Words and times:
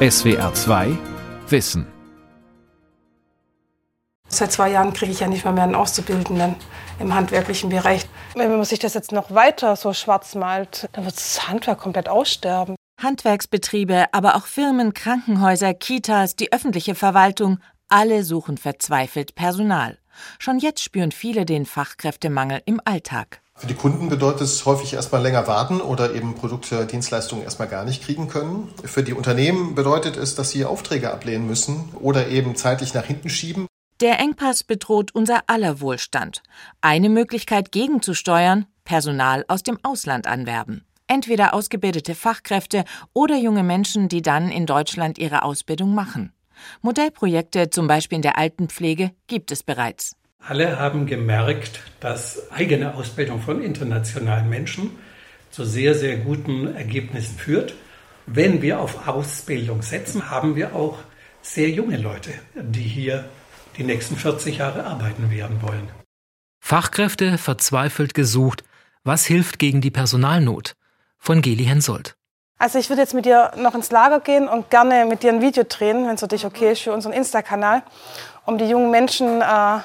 SWR 0.00 0.54
2 0.54 0.96
Wissen. 1.48 1.84
Seit 4.28 4.52
zwei 4.52 4.70
Jahren 4.70 4.92
kriege 4.92 5.10
ich 5.10 5.18
ja 5.18 5.26
nicht 5.26 5.44
mal 5.44 5.50
mehr 5.50 5.64
einen 5.64 5.74
Auszubildenden 5.74 6.54
im 7.00 7.12
handwerklichen 7.12 7.68
Bereich. 7.68 8.06
Wenn 8.36 8.48
man 8.48 8.64
sich 8.64 8.78
das 8.78 8.94
jetzt 8.94 9.10
noch 9.10 9.34
weiter 9.34 9.74
so 9.74 9.92
schwarz 9.92 10.36
malt, 10.36 10.88
dann 10.92 11.04
wird 11.04 11.16
das 11.16 11.48
Handwerk 11.48 11.80
komplett 11.80 12.08
aussterben. 12.08 12.76
Handwerksbetriebe, 13.02 14.06
aber 14.12 14.36
auch 14.36 14.46
Firmen, 14.46 14.94
Krankenhäuser, 14.94 15.74
Kitas, 15.74 16.36
die 16.36 16.52
öffentliche 16.52 16.94
Verwaltung, 16.94 17.58
alle 17.88 18.22
suchen 18.22 18.56
verzweifelt 18.56 19.34
Personal. 19.34 19.98
Schon 20.38 20.60
jetzt 20.60 20.84
spüren 20.84 21.10
viele 21.10 21.44
den 21.44 21.66
Fachkräftemangel 21.66 22.62
im 22.66 22.80
Alltag. 22.84 23.40
Für 23.58 23.66
die 23.66 23.74
Kunden 23.74 24.08
bedeutet 24.08 24.42
es 24.42 24.64
häufig 24.66 24.94
erstmal 24.94 25.20
länger 25.20 25.48
warten 25.48 25.80
oder 25.80 26.14
eben 26.14 26.36
Produkte, 26.36 26.86
Dienstleistungen 26.86 27.42
erstmal 27.42 27.66
gar 27.66 27.84
nicht 27.84 28.04
kriegen 28.04 28.28
können. 28.28 28.72
Für 28.84 29.02
die 29.02 29.14
Unternehmen 29.14 29.74
bedeutet 29.74 30.16
es, 30.16 30.36
dass 30.36 30.50
sie 30.50 30.64
Aufträge 30.64 31.12
ablehnen 31.12 31.48
müssen 31.48 31.88
oder 32.00 32.28
eben 32.28 32.54
zeitlich 32.54 32.94
nach 32.94 33.04
hinten 33.04 33.28
schieben. 33.28 33.66
Der 34.00 34.20
Engpass 34.20 34.62
bedroht 34.62 35.12
unser 35.12 35.42
aller 35.48 35.80
Wohlstand. 35.80 36.44
Eine 36.80 37.08
Möglichkeit 37.08 37.72
gegenzusteuern, 37.72 38.66
Personal 38.84 39.44
aus 39.48 39.64
dem 39.64 39.76
Ausland 39.82 40.28
anwerben. 40.28 40.84
Entweder 41.08 41.52
ausgebildete 41.52 42.14
Fachkräfte 42.14 42.84
oder 43.12 43.36
junge 43.36 43.64
Menschen, 43.64 44.08
die 44.08 44.22
dann 44.22 44.52
in 44.52 44.66
Deutschland 44.66 45.18
ihre 45.18 45.42
Ausbildung 45.42 45.94
machen. 45.94 46.32
Modellprojekte, 46.82 47.70
zum 47.70 47.88
Beispiel 47.88 48.16
in 48.16 48.22
der 48.22 48.38
Altenpflege, 48.38 49.10
gibt 49.26 49.50
es 49.50 49.64
bereits. 49.64 50.17
Alle 50.46 50.78
haben 50.78 51.06
gemerkt, 51.06 51.80
dass 52.00 52.50
eigene 52.50 52.94
Ausbildung 52.94 53.40
von 53.40 53.62
internationalen 53.62 54.48
Menschen 54.48 54.90
zu 55.50 55.64
sehr, 55.64 55.94
sehr 55.94 56.16
guten 56.18 56.74
Ergebnissen 56.74 57.36
führt. 57.36 57.74
Wenn 58.26 58.62
wir 58.62 58.80
auf 58.80 59.08
Ausbildung 59.08 59.82
setzen, 59.82 60.30
haben 60.30 60.56
wir 60.56 60.74
auch 60.74 60.98
sehr 61.42 61.70
junge 61.70 61.96
Leute, 61.96 62.30
die 62.54 62.82
hier 62.82 63.28
die 63.76 63.84
nächsten 63.84 64.16
40 64.16 64.58
Jahre 64.58 64.84
arbeiten 64.84 65.30
werden 65.30 65.62
wollen. 65.62 65.88
Fachkräfte 66.60 67.38
verzweifelt 67.38 68.14
gesucht. 68.14 68.64
Was 69.04 69.24
hilft 69.24 69.58
gegen 69.58 69.80
die 69.80 69.90
Personalnot? 69.90 70.74
Von 71.18 71.42
Geli 71.42 71.64
Hensoldt. 71.64 72.16
Also 72.58 72.78
ich 72.78 72.88
würde 72.88 73.02
jetzt 73.02 73.14
mit 73.14 73.24
dir 73.24 73.52
noch 73.56 73.74
ins 73.74 73.90
Lager 73.90 74.20
gehen 74.20 74.48
und 74.48 74.68
gerne 74.68 75.06
mit 75.06 75.22
dir 75.22 75.32
ein 75.32 75.40
Video 75.40 75.64
drehen, 75.66 76.06
wenn 76.06 76.14
es 76.14 76.20
für 76.20 76.28
dich 76.28 76.44
okay 76.44 76.72
ist, 76.72 76.82
für 76.82 76.92
unseren 76.92 77.12
Insta-Kanal, 77.12 77.82
um 78.46 78.58
die 78.58 78.64
jungen 78.64 78.90
Menschen 78.90 79.40
äh, 79.40 79.78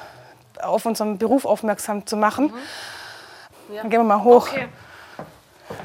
auf 0.64 0.86
unseren 0.86 1.18
Beruf 1.18 1.44
aufmerksam 1.44 2.06
zu 2.06 2.16
machen. 2.16 2.46
Mhm. 2.46 3.74
Ja. 3.74 3.82
Dann 3.82 3.90
gehen 3.90 4.00
wir 4.00 4.04
mal 4.04 4.22
hoch. 4.22 4.48
Okay. 4.48 4.68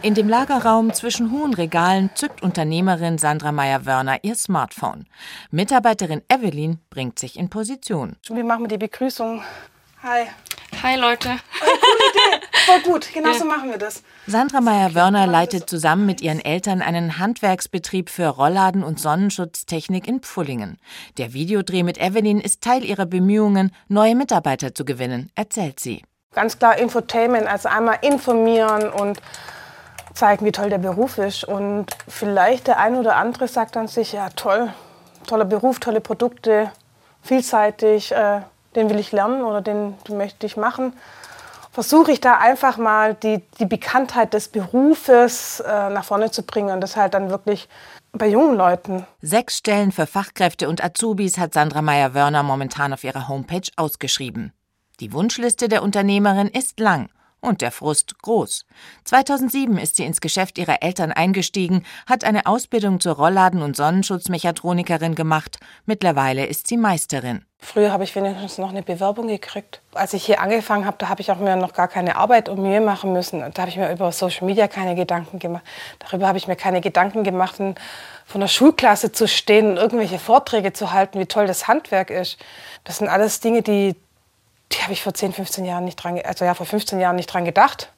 In 0.01 0.13
dem 0.13 0.27
Lagerraum 0.27 0.93
zwischen 0.93 1.31
hohen 1.31 1.53
Regalen 1.53 2.09
zückt 2.13 2.43
Unternehmerin 2.43 3.17
Sandra 3.17 3.51
Meyer-Wörner 3.51 4.19
ihr 4.23 4.35
Smartphone. 4.35 5.05
Mitarbeiterin 5.51 6.21
Evelyn 6.27 6.79
bringt 6.89 7.17
sich 7.17 7.37
in 7.37 7.49
Position. 7.49 8.17
Wie 8.29 8.43
machen 8.43 8.63
wir 8.63 8.67
die 8.67 8.77
Begrüßung? 8.77 9.41
Hi. 10.01 10.27
Hi 10.81 10.95
Leute. 10.95 11.29
Oh, 11.29 11.65
coole 11.65 12.39
Idee. 12.39 12.45
Voll 12.65 12.81
gut. 12.83 13.13
Genau 13.13 13.33
so 13.33 13.43
machen 13.43 13.69
wir 13.69 13.77
das. 13.77 14.01
Sandra 14.27 14.61
Meyer-Wörner 14.61 15.27
leitet 15.27 15.69
zusammen 15.69 16.05
mit 16.05 16.21
ihren 16.21 16.39
Eltern 16.39 16.81
einen 16.81 17.19
Handwerksbetrieb 17.19 18.09
für 18.09 18.27
Rollladen 18.27 18.81
und 18.81 18.97
Sonnenschutztechnik 18.97 20.07
in 20.07 20.21
Pfullingen. 20.21 20.77
Der 21.17 21.33
Videodreh 21.33 21.83
mit 21.83 21.97
Evelyn 21.97 22.39
ist 22.39 22.61
Teil 22.61 22.85
ihrer 22.85 23.05
Bemühungen, 23.07 23.75
neue 23.89 24.15
Mitarbeiter 24.15 24.73
zu 24.73 24.85
gewinnen, 24.85 25.31
erzählt 25.35 25.81
sie. 25.81 26.01
Ganz 26.33 26.57
klar 26.57 26.77
Infotainment, 26.77 27.47
also 27.47 27.67
einmal 27.67 27.97
informieren 28.01 28.89
und 28.89 29.19
zeigen, 30.13 30.45
wie 30.45 30.53
toll 30.53 30.69
der 30.69 30.77
Beruf 30.77 31.17
ist. 31.17 31.43
Und 31.43 31.87
vielleicht 32.07 32.67
der 32.67 32.79
eine 32.79 32.99
oder 32.99 33.17
andere 33.17 33.49
sagt 33.49 33.75
dann 33.75 33.89
sich, 33.89 34.13
ja 34.13 34.29
toll, 34.29 34.73
toller 35.27 35.45
Beruf, 35.45 35.79
tolle 35.79 35.99
Produkte, 35.99 36.71
vielseitig, 37.21 38.13
äh, 38.13 38.41
den 38.75 38.89
will 38.89 38.99
ich 38.99 39.11
lernen 39.11 39.43
oder 39.43 39.61
den, 39.61 39.95
den 40.07 40.17
möchte 40.17 40.45
ich 40.45 40.57
machen. 40.57 40.93
Versuche 41.71 42.11
ich 42.11 42.19
da 42.19 42.37
einfach 42.37 42.77
mal 42.77 43.13
die, 43.13 43.41
die 43.59 43.65
Bekanntheit 43.65 44.33
des 44.33 44.47
Berufes 44.47 45.59
äh, 45.59 45.89
nach 45.89 46.03
vorne 46.03 46.31
zu 46.31 46.43
bringen 46.43 46.71
und 46.71 46.81
das 46.81 46.95
halt 46.95 47.13
dann 47.13 47.29
wirklich 47.29 47.69
bei 48.11 48.27
jungen 48.27 48.55
Leuten. 48.55 49.05
Sechs 49.21 49.57
Stellen 49.57 49.91
für 49.91 50.07
Fachkräfte 50.07 50.67
und 50.67 50.83
Azubis 50.83 51.37
hat 51.37 51.53
Sandra 51.53 51.81
Meyer-Wörner 51.81 52.43
momentan 52.43 52.91
auf 52.91 53.03
ihrer 53.03 53.27
Homepage 53.27 53.69
ausgeschrieben. 53.75 54.51
Die 54.99 55.13
Wunschliste 55.13 55.69
der 55.69 55.83
Unternehmerin 55.83 56.47
ist 56.47 56.79
lang 56.79 57.09
und 57.41 57.61
der 57.61 57.71
Frust 57.71 58.21
groß. 58.21 58.65
2007 59.05 59.77
ist 59.77 59.95
sie 59.95 60.05
ins 60.05 60.21
Geschäft 60.21 60.57
ihrer 60.57 60.81
Eltern 60.81 61.11
eingestiegen, 61.11 61.85
hat 62.07 62.23
eine 62.23 62.45
Ausbildung 62.45 62.99
zur 62.99 63.15
Rollladen- 63.15 63.61
und 63.61 63.75
Sonnenschutzmechatronikerin 63.75 65.15
gemacht. 65.15 65.59
Mittlerweile 65.85 66.45
ist 66.45 66.67
sie 66.67 66.77
Meisterin. 66.77 67.45
Früher 67.61 67.91
habe 67.91 68.05
ich 68.05 68.15
wenigstens 68.15 68.57
noch 68.57 68.69
eine 68.69 68.83
Bewerbung 68.83 69.27
gekriegt. 69.27 69.81
Als 69.93 70.13
ich 70.13 70.25
hier 70.25 70.39
angefangen 70.39 70.85
habe, 70.85 70.95
da 70.97 71.09
habe 71.09 71.19
ich 71.19 71.29
auch 71.29 71.39
mir 71.39 71.57
noch 71.57 71.73
gar 71.73 71.89
keine 71.89 72.15
Arbeit 72.15 72.47
und 72.47 72.61
Mühe 72.61 72.79
machen 72.79 73.11
müssen. 73.11 73.41
Da 73.41 73.61
habe 73.61 73.69
ich 73.69 73.75
mir 73.75 73.91
über 73.91 74.13
Social 74.13 74.47
Media 74.47 74.69
keine 74.69 74.95
Gedanken 74.95 75.39
gemacht. 75.39 75.63
Darüber 75.99 76.27
habe 76.27 76.37
ich 76.37 76.47
mir 76.47 76.55
keine 76.55 76.79
Gedanken 76.79 77.25
gemacht, 77.25 77.55
von 78.25 78.41
der 78.41 78.47
Schulklasse 78.47 79.11
zu 79.11 79.27
stehen 79.27 79.71
und 79.71 79.77
irgendwelche 79.77 80.19
Vorträge 80.19 80.71
zu 80.71 80.93
halten, 80.93 81.19
wie 81.19 81.25
toll 81.25 81.47
das 81.47 81.67
Handwerk 81.67 82.11
ist. 82.11 82.37
Das 82.85 82.99
sind 82.99 83.09
alles 83.09 83.41
Dinge, 83.41 83.61
die 83.61 83.95
die 84.71 84.81
habe 84.81 84.93
ich 84.93 85.01
vor 85.01 85.13
10, 85.13 85.33
15 85.33 85.65
Jahren 85.65 85.85
nicht 85.85 85.95
dran, 85.95 86.19
also 86.23 86.45
ja, 86.45 86.53
vor 86.53 86.65
15 86.65 86.99
Jahren 86.99 87.15
nicht 87.15 87.27
dran 87.27 87.45
gedacht. 87.45 87.91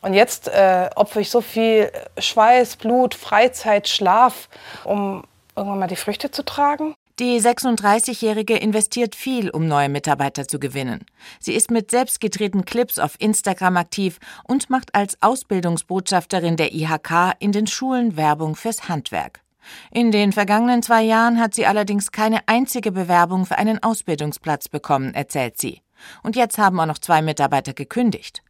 Und 0.00 0.14
jetzt 0.14 0.48
äh, 0.48 0.90
opfere 0.96 1.22
ich 1.22 1.30
so 1.30 1.40
viel 1.40 1.90
Schweiß, 2.18 2.76
Blut, 2.76 3.14
Freizeit, 3.14 3.88
Schlaf, 3.88 4.48
um 4.84 5.24
irgendwann 5.56 5.78
mal 5.78 5.86
die 5.86 5.96
Früchte 5.96 6.30
zu 6.30 6.44
tragen. 6.44 6.94
Die 7.20 7.40
36-Jährige 7.40 8.56
investiert 8.56 9.14
viel, 9.14 9.48
um 9.48 9.68
neue 9.68 9.88
Mitarbeiter 9.88 10.48
zu 10.48 10.58
gewinnen. 10.58 11.06
Sie 11.38 11.54
ist 11.54 11.70
mit 11.70 11.92
selbstgedrehten 11.92 12.64
Clips 12.64 12.98
auf 12.98 13.14
Instagram 13.20 13.76
aktiv 13.76 14.18
und 14.42 14.68
macht 14.68 14.94
als 14.96 15.16
Ausbildungsbotschafterin 15.22 16.56
der 16.56 16.74
IHK 16.74 17.34
in 17.38 17.52
den 17.52 17.68
Schulen 17.68 18.16
Werbung 18.16 18.56
fürs 18.56 18.88
Handwerk. 18.88 19.42
In 19.92 20.10
den 20.10 20.32
vergangenen 20.32 20.82
zwei 20.82 21.02
Jahren 21.02 21.40
hat 21.40 21.54
sie 21.54 21.66
allerdings 21.66 22.10
keine 22.10 22.40
einzige 22.46 22.90
Bewerbung 22.90 23.46
für 23.46 23.58
einen 23.58 23.80
Ausbildungsplatz 23.80 24.68
bekommen, 24.68 25.14
erzählt 25.14 25.56
sie. 25.56 25.83
Und 26.22 26.36
jetzt 26.36 26.58
haben 26.58 26.78
auch 26.80 26.86
noch 26.86 26.98
zwei 26.98 27.22
Mitarbeiter 27.22 27.74
gekündigt. 27.74 28.42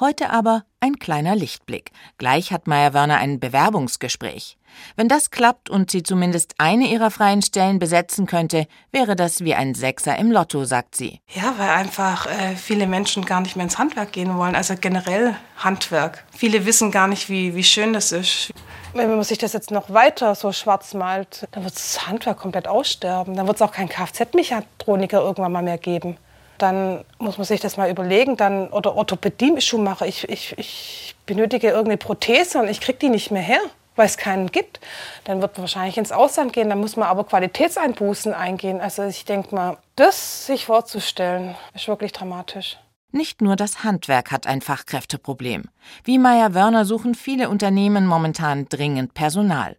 Heute 0.00 0.30
aber 0.30 0.64
ein 0.80 0.98
kleiner 0.98 1.36
Lichtblick. 1.36 1.92
Gleich 2.18 2.50
hat 2.52 2.66
Meyer-Wörner 2.66 3.18
ein 3.18 3.38
Bewerbungsgespräch. 3.38 4.56
Wenn 4.96 5.06
das 5.06 5.30
klappt 5.30 5.70
und 5.70 5.90
sie 5.90 6.02
zumindest 6.02 6.54
eine 6.58 6.88
ihrer 6.88 7.10
freien 7.10 7.42
Stellen 7.42 7.78
besetzen 7.78 8.26
könnte, 8.26 8.66
wäre 8.90 9.14
das 9.14 9.44
wie 9.44 9.54
ein 9.54 9.74
Sechser 9.74 10.18
im 10.18 10.32
Lotto, 10.32 10.64
sagt 10.64 10.96
sie. 10.96 11.20
Ja, 11.28 11.54
weil 11.58 11.68
einfach 11.68 12.26
äh, 12.26 12.56
viele 12.56 12.86
Menschen 12.86 13.24
gar 13.24 13.42
nicht 13.42 13.54
mehr 13.54 13.64
ins 13.64 13.78
Handwerk 13.78 14.12
gehen 14.12 14.36
wollen, 14.36 14.56
also 14.56 14.74
generell 14.80 15.36
Handwerk. 15.58 16.24
Viele 16.34 16.64
wissen 16.64 16.90
gar 16.90 17.06
nicht, 17.06 17.28
wie, 17.28 17.54
wie 17.54 17.62
schön 17.62 17.92
das 17.92 18.12
ist. 18.12 18.50
Wenn 18.94 19.08
man 19.08 19.22
sich 19.22 19.38
das 19.38 19.52
jetzt 19.52 19.70
noch 19.70 19.90
weiter 19.90 20.34
so 20.34 20.52
schwarz 20.52 20.94
malt, 20.94 21.46
dann 21.52 21.64
wird 21.64 21.76
das 21.76 22.08
Handwerk 22.08 22.38
komplett 22.38 22.66
aussterben. 22.66 23.36
Dann 23.36 23.46
wird 23.46 23.56
es 23.56 23.62
auch 23.62 23.72
keinen 23.72 23.88
Kfz-Mechatroniker 23.88 25.20
irgendwann 25.20 25.52
mal 25.52 25.62
mehr 25.62 25.78
geben 25.78 26.16
dann 26.62 27.04
muss 27.18 27.38
man 27.38 27.44
sich 27.44 27.60
das 27.60 27.76
mal 27.76 27.90
überlegen. 27.90 28.36
Dann, 28.36 28.68
oder 28.68 28.94
Orthopädie-Schuhmacher, 28.96 30.06
ich, 30.06 30.28
ich, 30.28 30.56
ich 30.56 31.16
benötige 31.26 31.68
irgendeine 31.68 31.96
Prothese 31.96 32.58
und 32.60 32.68
ich 32.68 32.80
kriege 32.80 32.98
die 32.98 33.08
nicht 33.08 33.30
mehr 33.30 33.42
her, 33.42 33.60
weil 33.96 34.06
es 34.06 34.16
keinen 34.16 34.50
gibt. 34.50 34.80
Dann 35.24 35.42
wird 35.42 35.56
man 35.56 35.62
wahrscheinlich 35.62 35.98
ins 35.98 36.12
Ausland 36.12 36.52
gehen, 36.52 36.70
dann 36.70 36.80
muss 36.80 36.96
man 36.96 37.08
aber 37.08 37.24
Qualitätseinbußen 37.24 38.32
eingehen. 38.32 38.80
Also 38.80 39.04
ich 39.04 39.24
denke 39.24 39.54
mal, 39.54 39.76
das 39.96 40.46
sich 40.46 40.66
vorzustellen, 40.66 41.56
ist 41.74 41.88
wirklich 41.88 42.12
dramatisch. 42.12 42.78
Nicht 43.10 43.42
nur 43.42 43.56
das 43.56 43.84
Handwerk 43.84 44.30
hat 44.30 44.46
ein 44.46 44.62
Fachkräfteproblem. 44.62 45.64
Wie 46.04 46.18
Meyer 46.18 46.54
Wörner 46.54 46.86
suchen 46.86 47.14
viele 47.14 47.50
Unternehmen 47.50 48.06
momentan 48.06 48.66
dringend 48.70 49.12
Personal. 49.12 49.76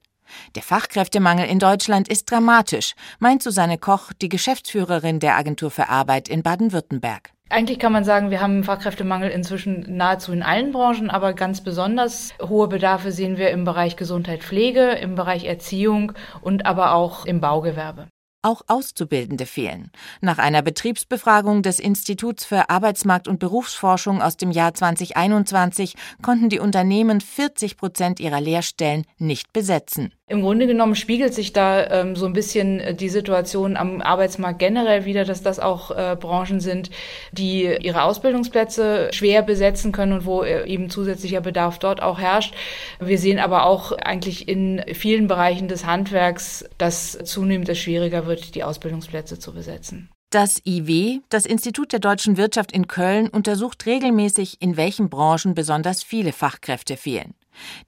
Der 0.55 0.63
Fachkräftemangel 0.63 1.45
in 1.45 1.59
Deutschland 1.59 2.07
ist 2.07 2.29
dramatisch, 2.29 2.95
meint 3.19 3.43
Susanne 3.43 3.77
Koch, 3.77 4.13
die 4.21 4.29
Geschäftsführerin 4.29 5.19
der 5.19 5.35
Agentur 5.35 5.71
für 5.71 5.89
Arbeit 5.89 6.29
in 6.29 6.43
Baden-Württemberg. 6.43 7.31
Eigentlich 7.49 7.77
kann 7.77 7.91
man 7.91 8.03
sagen, 8.03 8.31
wir 8.31 8.41
haben 8.41 8.63
Fachkräftemangel 8.63 9.29
inzwischen 9.29 9.97
nahezu 9.97 10.31
in 10.31 10.41
allen 10.41 10.71
Branchen, 10.71 11.11
aber 11.11 11.33
ganz 11.33 11.61
besonders 11.61 12.33
hohe 12.41 12.67
Bedarfe 12.67 13.11
sehen 13.11 13.37
wir 13.37 13.51
im 13.51 13.63
Bereich 13.63 13.95
Gesundheit, 13.95 14.43
Pflege, 14.43 14.93
im 14.93 15.13
Bereich 15.13 15.43
Erziehung 15.45 16.13
und 16.41 16.65
aber 16.65 16.93
auch 16.93 17.25
im 17.25 17.41
Baugewerbe. 17.41 18.07
Auch 18.45 18.61
Auszubildende 18.67 19.45
fehlen. 19.45 19.89
Nach 20.19 20.37
einer 20.37 20.61
Betriebsbefragung 20.61 21.61
des 21.61 21.79
Instituts 21.79 22.43
für 22.43 22.69
Arbeitsmarkt- 22.69 23.29
und 23.29 23.39
Berufsforschung 23.39 24.21
aus 24.21 24.35
dem 24.35 24.51
Jahr 24.51 24.73
2021 24.73 25.95
konnten 26.21 26.49
die 26.49 26.59
Unternehmen 26.59 27.21
40 27.21 27.77
Prozent 27.77 28.19
ihrer 28.19 28.41
Lehrstellen 28.41 29.05
nicht 29.17 29.53
besetzen. 29.53 30.13
Im 30.29 30.41
Grunde 30.41 30.67
genommen 30.67 30.95
spiegelt 30.95 31.33
sich 31.33 31.51
da 31.51 31.85
ähm, 31.91 32.15
so 32.15 32.25
ein 32.25 32.31
bisschen 32.31 32.79
äh, 32.79 32.95
die 32.95 33.09
Situation 33.09 33.75
am 33.75 34.01
Arbeitsmarkt 34.01 34.57
generell 34.57 35.03
wieder, 35.03 35.25
dass 35.25 35.43
das 35.43 35.59
auch 35.59 35.91
äh, 35.91 36.15
Branchen 36.17 36.61
sind, 36.61 36.91
die 37.33 37.63
ihre 37.81 38.03
Ausbildungsplätze 38.03 39.09
schwer 39.11 39.41
besetzen 39.41 39.91
können 39.91 40.13
und 40.13 40.25
wo 40.25 40.43
äh, 40.43 40.65
eben 40.65 40.89
zusätzlicher 40.89 41.41
Bedarf 41.41 41.77
dort 41.77 42.01
auch 42.01 42.19
herrscht. 42.19 42.55
Wir 43.01 43.17
sehen 43.17 43.37
aber 43.37 43.65
auch 43.65 43.91
eigentlich 43.91 44.47
in 44.47 44.81
vielen 44.93 45.27
Bereichen 45.27 45.67
des 45.67 45.85
Handwerks, 45.85 46.63
dass 46.77 47.17
zunehmend 47.25 47.67
es 47.67 47.79
schwieriger 47.79 48.25
wird, 48.25 48.55
die 48.55 48.63
Ausbildungsplätze 48.63 49.39
zu 49.39 49.53
besetzen. 49.53 50.12
Das 50.33 50.63
IW, 50.65 51.21
das 51.29 51.45
Institut 51.45 51.91
der 51.91 51.99
deutschen 51.99 52.37
Wirtschaft 52.37 52.71
in 52.71 52.87
Köln, 52.87 53.27
untersucht 53.27 53.85
regelmäßig, 53.85 54.59
in 54.63 54.77
welchen 54.77 55.07
Branchen 55.07 55.53
besonders 55.53 56.01
viele 56.01 56.33
Fachkräfte 56.33 56.97
fehlen. 56.97 57.35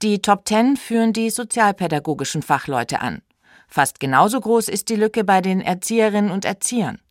Die 0.04 0.22
Top 0.22 0.46
Ten 0.46 0.78
führen 0.78 1.12
die 1.12 1.32
sozialpädagogischen 1.32 2.44
Fachleute 2.44 3.02
an. 3.02 3.24
Fast 3.68 4.00
genauso 4.00 4.40
groß 4.40 4.68
ist 4.68 4.90
die 4.90 4.96
Lücke 4.96 5.24
bei 5.24 5.42
den 5.42 5.60
Erzieherinnen 5.60 6.30
und 6.30 6.46
Erziehern. 6.46 7.02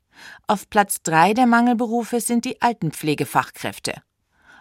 Auf 0.46 0.70
Platz 0.70 1.02
drei 1.02 1.34
der 1.34 1.46
Mangelberufe 1.46 2.20
sind 2.20 2.44
die 2.44 2.62
Altenpflegefachkräfte. 2.62 3.94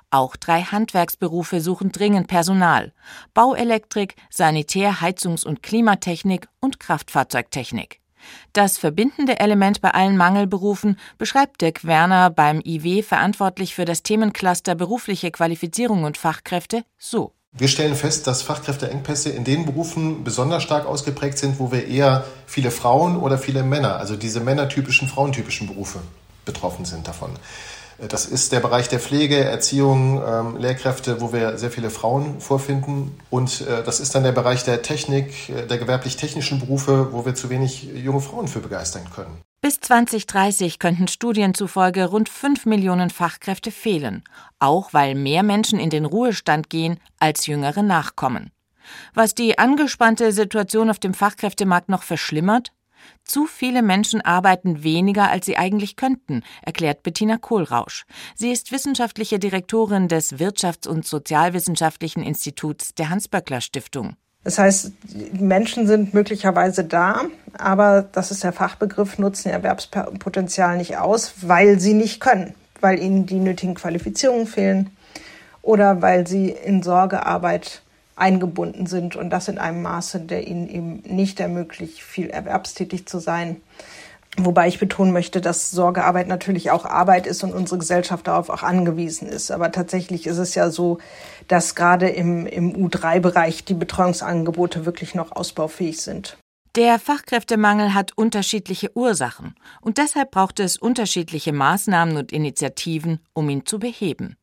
Auch 0.10 0.36
drei 0.36 0.64
Handwerksberufe 0.64 1.62
suchen 1.62 1.92
dringend 1.92 2.26
Personal: 2.26 2.94
Bauelektrik, 3.36 4.16
Sanitär-, 4.32 5.02
Heizungs- 5.02 5.46
und 5.46 5.62
Klimatechnik 5.62 6.48
und 6.60 6.80
Kraftfahrzeugtechnik. 6.80 8.00
Das 8.54 8.78
verbindende 8.78 9.40
Element 9.40 9.82
bei 9.82 9.92
allen 9.92 10.18
Mangelberufen 10.18 10.98
beschreibt 11.18 11.62
Dirk 11.62 11.86
Werner 11.86 12.30
beim 12.30 12.62
IW 12.64 13.04
verantwortlich 13.04 13.76
für 13.76 13.86
das 13.86 14.04
Themencluster 14.04 14.76
berufliche 14.76 15.32
Qualifizierung 15.32 16.04
und 16.04 16.18
Fachkräfte 16.18 16.84
so. 16.98 17.34
Wir 17.56 17.68
stellen 17.68 17.96
fest, 17.96 18.26
dass 18.26 18.42
Fachkräfteengpässe 18.42 19.30
in 19.30 19.44
den 19.44 19.66
Berufen 19.66 20.24
besonders 20.24 20.64
stark 20.64 20.88
ausgeprägt 20.88 21.38
sind, 21.38 21.60
wo 21.60 21.72
wir 21.72 21.88
eher 21.88 22.26
viele 22.48 22.72
Frauen 22.72 23.16
oder 23.16 23.38
viele 23.38 23.62
Männer, 23.62 23.98
also 23.98 24.16
diese 24.16 24.40
männertypischen, 24.40 25.08
frauentypischen 25.08 25.68
Berufe 25.68 26.00
betroffen 26.46 26.86
sind 26.86 27.08
davon. 27.08 27.32
Das 27.98 28.26
ist 28.26 28.52
der 28.52 28.60
Bereich 28.60 28.90
der 28.90 29.00
Pflege, 29.00 29.38
Erziehung, 29.38 30.22
ähm, 30.26 30.58
Lehrkräfte, 30.58 31.22
wo 31.22 31.32
wir 31.32 31.58
sehr 31.58 31.72
viele 31.72 31.90
Frauen 31.90 32.40
vorfinden. 32.40 33.18
Und 33.30 33.62
äh, 33.62 33.84
das 33.84 34.00
ist 34.00 34.16
dann 34.16 34.24
der 34.24 34.32
Bereich 34.32 34.64
der 34.64 34.82
Technik, 34.82 35.50
äh, 35.50 35.68
der 35.68 35.78
gewerblich-technischen 35.78 36.60
Berufe, 36.60 37.10
wo 37.12 37.26
wir 37.26 37.36
zu 37.36 37.50
wenig 37.50 37.84
junge 37.84 38.22
Frauen 38.22 38.48
für 38.48 38.60
begeistern 38.60 39.04
können. 39.14 39.42
Bis 39.62 39.80
2030 39.80 40.78
könnten 40.78 41.08
Studien 41.08 41.54
zufolge 41.54 42.06
rund 42.06 42.28
5 42.28 42.66
Millionen 42.66 43.10
Fachkräfte 43.10 43.72
fehlen, 43.72 44.24
auch 44.60 44.94
weil 44.94 45.16
mehr 45.16 45.42
Menschen 45.42 45.80
in 45.80 45.90
den 45.90 46.04
Ruhestand 46.04 46.70
gehen, 46.70 47.00
als 47.18 47.48
Jüngere 47.48 47.82
nachkommen. 47.82 48.52
Was 49.14 49.36
die 49.36 49.58
angespannte 49.60 50.34
Situation 50.34 50.90
auf 50.90 51.00
dem 51.00 51.14
Fachkräftemarkt 51.14 51.88
noch 51.88 52.04
verschlimmert? 52.04 52.74
Zu 53.24 53.46
viele 53.46 53.82
Menschen 53.82 54.22
arbeiten 54.22 54.84
weniger, 54.84 55.30
als 55.30 55.46
sie 55.46 55.58
eigentlich 55.58 55.96
könnten, 55.96 56.44
erklärt 56.62 57.04
Bettina 57.04 57.38
Kohlrausch. 57.38 58.06
Sie 58.36 58.52
ist 58.52 58.72
wissenschaftliche 58.72 59.40
Direktorin 59.40 60.08
des 60.08 60.34
Wirtschafts- 60.34 60.88
und 60.88 61.06
Sozialwissenschaftlichen 61.06 62.24
Instituts 62.24 62.94
der 62.96 63.10
Hans-Böckler-Stiftung. 63.10 64.16
Das 64.44 64.60
heißt, 64.60 64.92
Menschen 65.40 65.88
sind 65.88 66.14
möglicherweise 66.14 66.84
da, 66.84 67.22
aber 67.58 68.02
das 68.02 68.30
ist 68.32 68.44
der 68.44 68.52
Fachbegriff, 68.52 69.18
nutzen 69.18 69.48
ihr 69.48 69.54
Erwerbspotenzial 69.54 70.78
nicht 70.78 70.98
aus, 70.98 71.34
weil 71.42 71.80
sie 71.80 71.94
nicht 71.94 72.20
können, 72.20 72.54
weil 72.82 73.00
ihnen 73.00 73.26
die 73.26 73.40
nötigen 73.40 73.76
Qualifizierungen 73.76 74.48
fehlen 74.48 74.90
oder 75.62 76.02
weil 76.02 76.28
sie 76.28 76.50
in 76.50 76.84
Sorgearbeit 76.84 77.82
eingebunden 78.16 78.86
sind 78.86 79.16
und 79.16 79.30
das 79.30 79.48
in 79.48 79.58
einem 79.58 79.82
Maße, 79.82 80.20
der 80.20 80.48
ihnen 80.48 80.70
eben 80.70 81.04
nicht 81.06 81.40
ermöglicht, 81.40 82.02
viel 82.02 82.30
erwerbstätig 82.30 83.06
zu 83.06 83.20
sein. 83.20 83.62
Wobei 84.38 84.68
ich 84.68 84.80
betonen 84.80 85.14
möchte, 85.14 85.42
dass 85.42 85.70
Sorgearbeit 85.70 86.28
natürlich 86.28 86.72
auch 86.72 86.86
Arbeit 86.86 87.28
ist 87.28 87.44
und 87.44 87.54
unsere 87.54 87.78
Gesellschaft 87.78 88.28
darauf 88.28 88.50
auch 88.50 88.64
angewiesen 88.64 89.28
ist. 89.28 89.52
Aber 89.52 89.72
tatsächlich 89.72 90.26
ist 90.26 90.40
es 90.40 90.56
ja 90.56 90.72
so, 90.72 90.98
dass 91.48 91.76
gerade 91.76 92.10
im, 92.10 92.48
im 92.48 92.74
U3-Bereich 92.74 93.64
die 93.64 93.76
Betreuungsangebote 93.76 94.88
wirklich 94.88 95.14
noch 95.14 95.32
ausbaufähig 95.36 96.02
sind. 96.02 96.38
Der 96.76 96.98
Fachkräftemangel 96.98 97.94
hat 97.94 98.18
unterschiedliche 98.18 98.98
Ursachen 98.98 99.54
und 99.82 100.00
deshalb 100.00 100.32
braucht 100.32 100.60
es 100.60 100.78
unterschiedliche 100.78 101.54
Maßnahmen 101.54 102.18
und 102.18 102.32
Initiativen, 102.32 103.20
um 103.34 103.48
ihn 103.50 103.68
zu 103.68 103.78
beheben. 103.78 104.38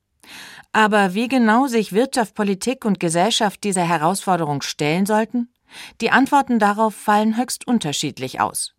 Aber 0.73 1.15
wie 1.15 1.29
genau 1.29 1.67
sich 1.67 1.93
Wirtschaft, 1.93 2.35
Politik 2.35 2.85
und 2.85 3.01
Gesellschaft 3.01 3.65
dieser 3.65 3.83
Herausforderung 3.83 4.63
stellen 4.63 5.05
sollten? 5.05 5.53
Die 6.01 6.11
Antworten 6.11 6.59
darauf 6.59 6.95
fallen 6.95 7.37
höchst 7.37 7.67
unterschiedlich 7.67 8.41
aus. 8.41 8.75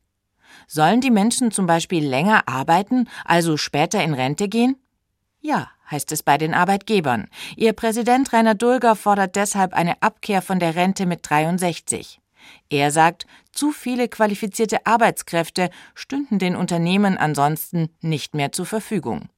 Sollen 0.67 1.01
die 1.01 1.11
Menschen 1.11 1.51
zum 1.51 1.67
Beispiel 1.67 2.05
länger 2.05 2.47
arbeiten, 2.47 3.09
also 3.25 3.57
später 3.57 4.03
in 4.03 4.13
Rente 4.13 4.47
gehen? 4.47 4.77
Ja, 5.41 5.69
heißt 5.89 6.11
es 6.11 6.23
bei 6.23 6.37
den 6.37 6.53
Arbeitgebern. 6.53 7.27
Ihr 7.57 7.73
Präsident 7.73 8.31
Rainer 8.31 8.55
Dulger 8.55 8.95
fordert 8.95 9.35
deshalb 9.35 9.73
eine 9.73 10.01
Abkehr 10.01 10.41
von 10.41 10.59
der 10.59 10.75
Rente 10.75 11.05
mit 11.05 11.29
63. 11.29 12.21
Er 12.69 12.91
sagt, 12.91 13.25
zu 13.51 13.71
viele 13.71 14.07
qualifizierte 14.07 14.85
Arbeitskräfte 14.85 15.69
stünden 15.93 16.39
den 16.39 16.55
Unternehmen 16.55 17.17
ansonsten 17.17 17.89
nicht 18.01 18.33
mehr 18.33 18.51
zur 18.51 18.65
Verfügung. 18.65 19.29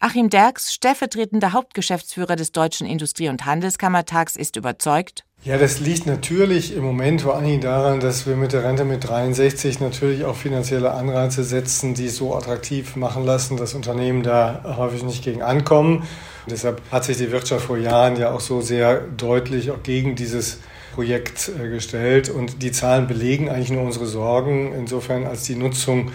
Achim 0.00 0.30
Derks, 0.30 0.72
stellvertretender 0.72 1.52
Hauptgeschäftsführer 1.52 2.36
des 2.36 2.52
Deutschen 2.52 2.86
Industrie- 2.86 3.28
und 3.28 3.46
Handelskammertags, 3.46 4.36
ist 4.36 4.56
überzeugt. 4.56 5.24
Ja, 5.44 5.56
das 5.56 5.78
liegt 5.78 6.06
natürlich 6.06 6.74
im 6.74 6.82
Moment 6.82 7.22
vor 7.22 7.40
Dingen 7.40 7.60
daran, 7.60 8.00
dass 8.00 8.26
wir 8.26 8.34
mit 8.34 8.52
der 8.52 8.64
Rente 8.64 8.84
mit 8.84 9.08
63 9.08 9.78
natürlich 9.78 10.24
auch 10.24 10.34
finanzielle 10.34 10.90
Anreize 10.90 11.44
setzen, 11.44 11.94
die 11.94 12.06
es 12.06 12.16
so 12.16 12.34
attraktiv 12.34 12.96
machen 12.96 13.24
lassen, 13.24 13.56
dass 13.56 13.74
Unternehmen 13.74 14.24
da 14.24 14.76
häufig 14.76 15.04
nicht 15.04 15.22
gegen 15.22 15.42
ankommen. 15.42 15.98
Und 15.98 16.06
deshalb 16.50 16.82
hat 16.90 17.04
sich 17.04 17.18
die 17.18 17.30
Wirtschaft 17.30 17.66
vor 17.66 17.78
Jahren 17.78 18.16
ja 18.16 18.32
auch 18.32 18.40
so 18.40 18.60
sehr 18.60 19.00
deutlich 19.00 19.70
auch 19.70 19.82
gegen 19.84 20.16
dieses 20.16 20.58
Projekt 20.94 21.48
äh, 21.56 21.68
gestellt. 21.68 22.28
Und 22.28 22.60
die 22.60 22.72
Zahlen 22.72 23.06
belegen 23.06 23.48
eigentlich 23.48 23.70
nur 23.70 23.82
unsere 23.82 24.06
Sorgen, 24.06 24.74
insofern 24.74 25.24
als 25.24 25.44
die 25.44 25.54
Nutzung 25.54 26.10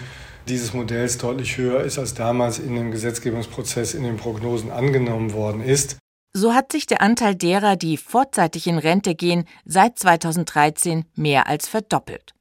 dieses 0.48 0.74
Modells 0.74 1.18
deutlich 1.18 1.56
höher 1.56 1.80
ist, 1.82 1.98
als 1.98 2.14
damals 2.14 2.58
in 2.58 2.74
dem 2.74 2.90
Gesetzgebungsprozess 2.90 3.94
in 3.94 4.04
den 4.04 4.16
Prognosen 4.16 4.70
angenommen 4.70 5.32
worden 5.32 5.62
ist. 5.62 5.98
So 6.32 6.52
hat 6.52 6.72
sich 6.72 6.86
der 6.86 7.00
Anteil 7.00 7.36
derer, 7.36 7.76
die 7.76 7.96
vorzeitig 7.96 8.66
in 8.66 8.78
Rente 8.78 9.14
gehen, 9.14 9.44
seit 9.64 9.98
2013 9.98 11.04
mehr 11.14 11.46
als 11.46 11.68
verdoppelt. 11.68 12.34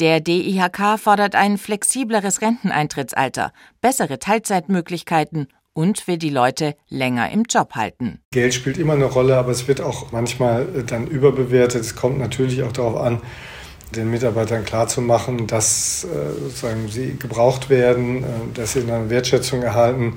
Der 0.00 0.20
DIHK 0.20 0.98
fordert 0.98 1.34
ein 1.34 1.58
flexibleres 1.58 2.40
Renteneintrittsalter, 2.40 3.52
bessere 3.80 4.18
Teilzeitmöglichkeiten 4.18 5.48
und 5.74 6.06
will 6.06 6.16
die 6.16 6.30
Leute 6.30 6.74
länger 6.88 7.30
im 7.30 7.42
Job 7.42 7.74
halten. 7.74 8.20
Geld 8.32 8.54
spielt 8.54 8.78
immer 8.78 8.94
eine 8.94 9.04
Rolle, 9.04 9.36
aber 9.36 9.50
es 9.50 9.68
wird 9.68 9.80
auch 9.80 10.12
manchmal 10.12 10.66
dann 10.86 11.06
überbewertet. 11.06 11.82
Es 11.82 11.96
kommt 11.96 12.18
natürlich 12.18 12.62
auch 12.62 12.72
darauf 12.72 12.96
an, 12.96 13.20
den 13.96 14.10
Mitarbeitern 14.10 14.64
klarzumachen, 14.64 15.46
dass 15.46 16.04
äh, 16.04 16.40
sozusagen 16.40 16.88
sie 16.88 17.16
gebraucht 17.16 17.70
werden, 17.70 18.24
äh, 18.24 18.26
dass 18.54 18.72
sie 18.72 18.80
eine 18.80 19.10
Wertschätzung 19.10 19.62
erhalten, 19.62 20.16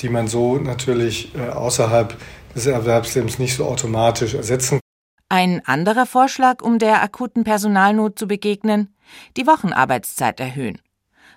die 0.00 0.08
man 0.08 0.28
so 0.28 0.56
natürlich 0.58 1.34
äh, 1.34 1.50
außerhalb 1.50 2.16
des 2.54 2.66
Erwerbslebens 2.66 3.38
nicht 3.38 3.56
so 3.56 3.66
automatisch 3.66 4.34
ersetzen. 4.34 4.80
Ein 5.28 5.62
anderer 5.66 6.06
Vorschlag, 6.06 6.62
um 6.62 6.78
der 6.78 7.02
akuten 7.02 7.44
Personalnot 7.44 8.18
zu 8.18 8.26
begegnen, 8.26 8.94
die 9.36 9.46
Wochenarbeitszeit 9.46 10.40
erhöhen. 10.40 10.80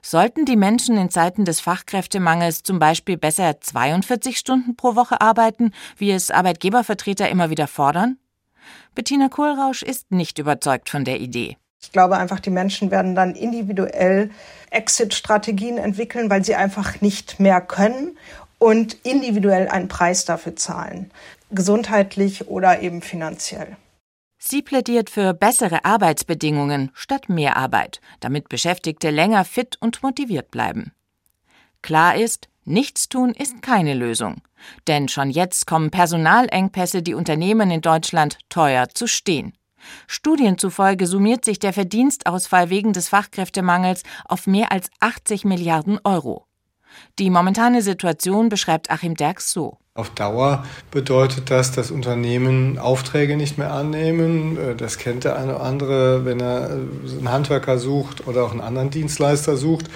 Sollten 0.02 0.46
die 0.46 0.56
Menschen 0.56 0.98
in 0.98 1.12
Zeiten 1.12 1.46
des 1.46 1.60
Fachkräftemangels 1.60 2.64
zum 2.64 2.80
Beispiel 2.80 3.18
besser 3.18 3.62
42 3.62 4.38
Stunden 4.38 4.76
pro 4.76 4.96
Woche 4.96 5.22
arbeiten, 5.22 5.72
wie 5.98 6.12
es 6.12 6.32
Arbeitgebervertreter 6.32 7.30
immer 7.30 7.50
wieder 7.50 7.68
fordern? 7.68 8.18
Bettina 8.96 9.30
Kohlrausch 9.30 9.84
ist 9.84 10.12
nicht 10.12 10.40
überzeugt 10.40 10.90
von 10.90 11.06
der 11.06 11.20
Idee. 11.20 11.58
Ich 11.84 11.92
glaube 11.92 12.18
einfach, 12.18 12.40
die 12.40 12.52
Menschen 12.52 12.90
werden 12.90 13.16
dann 13.16 13.36
individuell 13.36 14.30
Exit-Strategien 14.70 15.78
entwickeln, 15.78 16.30
weil 16.30 16.46
sie 16.46 16.56
einfach 16.56 17.02
nicht 17.02 17.40
mehr 17.40 17.60
können 17.60 18.18
und 18.60 18.94
individuell 19.04 19.68
einen 19.68 19.88
Preis 19.88 20.24
dafür 20.24 20.56
zahlen, 20.56 21.12
gesundheitlich 21.50 22.48
oder 22.48 22.82
eben 22.82 23.02
finanziell. 23.02 23.76
Sie 24.38 24.62
plädiert 24.62 25.10
für 25.10 25.34
bessere 25.34 25.84
Arbeitsbedingungen 25.84 26.92
statt 26.94 27.28
mehr 27.28 27.58
Arbeit, 27.58 28.00
damit 28.22 28.50
Beschäftigte 28.50 29.10
länger 29.10 29.44
fit 29.44 29.78
und 29.82 30.02
motiviert 30.02 30.50
bleiben. 30.50 30.94
Klar 31.82 32.16
ist, 32.16 32.48
Nichtstun 32.64 33.32
ist 33.32 33.62
keine 33.62 33.96
Lösung, 33.96 34.42
denn 34.88 35.10
schon 35.10 35.30
jetzt 35.30 35.68
kommen 35.68 35.92
Personalengpässe 35.92 37.02
die 37.02 37.16
Unternehmen 37.16 37.70
in 37.70 37.82
Deutschland 37.82 38.38
teuer 38.50 38.88
zu 38.90 39.08
stehen. 39.08 39.54
Studien 40.08 40.58
zufolge 40.58 41.08
summiert 41.08 41.46
sich 41.46 41.60
der 41.60 41.74
Verdienstausfall 41.74 42.70
wegen 42.70 42.94
des 42.94 43.10
Fachkräftemangels 43.10 44.04
auf 44.26 44.48
mehr 44.48 44.72
als 44.72 44.90
80 45.00 45.46
Milliarden 45.46 46.00
Euro. 46.04 46.46
Die 47.20 47.30
momentane 47.30 47.82
Situation 47.82 48.50
beschreibt 48.50 48.92
Achim 48.92 49.16
Derks 49.16 49.52
so. 49.52 49.78
Auf 49.94 50.10
Dauer 50.12 50.64
bedeutet 50.90 51.52
das, 51.52 51.74
dass 51.74 51.92
Unternehmen 51.92 52.80
Aufträge 52.80 53.36
nicht 53.36 53.58
mehr 53.58 53.74
annehmen. 53.74 54.58
Das 54.78 54.98
kennt 54.98 55.26
der 55.26 55.36
eine 55.36 55.56
oder 55.56 55.64
andere, 55.66 56.24
wenn 56.24 56.40
er 56.40 56.70
äh, 56.70 57.18
einen 57.18 57.30
Handwerker 57.30 57.78
sucht 57.78 58.26
oder 58.26 58.46
auch 58.46 58.52
einen 58.52 58.62
anderen 58.62 58.90
Dienstleister 58.90 59.58
sucht. 59.58 59.90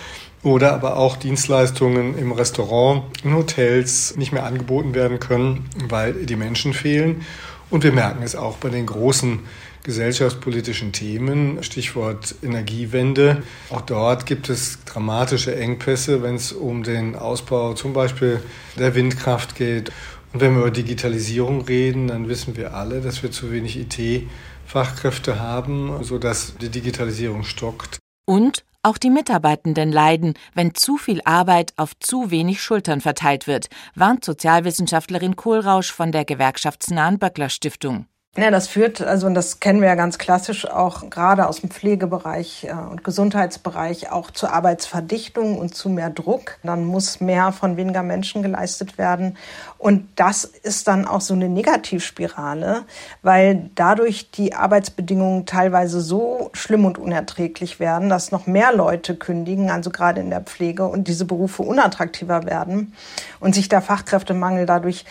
Oder 0.43 0.73
aber 0.73 0.97
auch 0.97 1.15
Dienstleistungen 1.15 2.17
im 2.17 2.31
Restaurant, 2.31 3.03
in 3.23 3.33
Hotels 3.33 4.15
nicht 4.17 4.31
mehr 4.31 4.43
angeboten 4.43 4.93
werden 4.93 5.19
können, 5.19 5.69
weil 5.87 6.13
die 6.25 6.35
Menschen 6.35 6.73
fehlen. 6.73 7.25
Und 7.71 7.83
wir 7.83 7.91
merken 7.91 8.21
es 8.21 8.35
auch 8.35 8.57
bei 8.57 8.69
den 8.69 8.85
großen 8.85 9.39
gesellschaftspolitischen 9.85 10.91
Themen, 10.91 11.63
Stichwort 11.63 12.35
Energiewende. 12.43 13.43
Auch 13.69 13.81
dort 13.81 14.25
gibt 14.25 14.49
es 14.49 14.83
dramatische 14.83 15.55
Engpässe, 15.55 16.21
wenn 16.23 16.35
es 16.35 16.51
um 16.51 16.83
den 16.83 17.15
Ausbau 17.15 17.73
zum 17.73 17.93
Beispiel 17.93 18.41
der 18.77 18.95
Windkraft 18.95 19.55
geht. 19.55 19.91
Und 20.33 20.41
wenn 20.41 20.55
wir 20.55 20.61
über 20.61 20.71
Digitalisierung 20.71 21.61
reden, 21.61 22.07
dann 22.07 22.27
wissen 22.27 22.57
wir 22.57 22.73
alle, 22.73 22.99
dass 22.99 23.23
wir 23.23 23.31
zu 23.31 23.51
wenig 23.51 23.77
IT-Fachkräfte 23.77 25.39
haben, 25.39 26.03
sodass 26.03 26.57
die 26.57 26.69
Digitalisierung 26.69 27.43
stockt. 27.43 27.99
Und 28.25 28.65
auch 28.81 28.97
die 28.97 29.11
Mitarbeitenden 29.11 29.91
leiden, 29.91 30.33
wenn 30.55 30.73
zu 30.73 30.97
viel 30.97 31.21
Arbeit 31.25 31.73
auf 31.77 31.97
zu 31.99 32.31
wenig 32.31 32.61
Schultern 32.61 33.01
verteilt 33.01 33.47
wird, 33.47 33.67
warnt 33.93 34.25
Sozialwissenschaftlerin 34.25 35.35
Kohlrausch 35.35 35.91
von 35.91 36.11
der 36.11 36.25
gewerkschaftsnahen 36.25 37.19
Böckler 37.19 37.49
Stiftung. 37.49 38.07
Ja, 38.37 38.51
das 38.51 38.67
führt, 38.67 39.01
also 39.01 39.27
und 39.27 39.33
das 39.33 39.61
kennen 39.61 39.79
wir 39.79 39.87
ja 39.87 39.95
ganz 39.95 40.17
klassisch 40.17 40.69
auch 40.69 41.09
gerade 41.09 41.47
aus 41.47 41.61
dem 41.61 41.69
Pflegebereich 41.69 42.65
äh, 42.65 42.73
und 42.73 43.01
Gesundheitsbereich 43.01 44.11
auch 44.11 44.29
zur 44.29 44.51
Arbeitsverdichtung 44.51 45.57
und 45.57 45.73
zu 45.73 45.87
mehr 45.87 46.09
Druck. 46.09 46.57
Dann 46.61 46.83
muss 46.83 47.21
mehr 47.21 47.53
von 47.53 47.77
weniger 47.77 48.03
Menschen 48.03 48.43
geleistet 48.43 48.97
werden. 48.97 49.37
Und 49.77 50.09
das 50.17 50.43
ist 50.43 50.89
dann 50.89 51.07
auch 51.07 51.21
so 51.21 51.33
eine 51.33 51.47
Negativspirale, 51.47 52.83
weil 53.21 53.69
dadurch 53.75 54.31
die 54.31 54.53
Arbeitsbedingungen 54.53 55.45
teilweise 55.45 56.01
so 56.01 56.49
schlimm 56.51 56.83
und 56.83 56.97
unerträglich 56.97 57.79
werden, 57.79 58.09
dass 58.09 58.33
noch 58.33 58.47
mehr 58.47 58.73
Leute 58.73 59.15
kündigen, 59.15 59.71
also 59.71 59.91
gerade 59.91 60.19
in 60.19 60.29
der 60.29 60.41
Pflege 60.41 60.87
und 60.87 61.07
diese 61.07 61.23
Berufe 61.23 61.63
unattraktiver 61.63 62.43
werden 62.43 62.93
und 63.39 63.55
sich 63.55 63.69
der 63.69 63.81
Fachkräftemangel 63.81 64.65
dadurch 64.65 65.05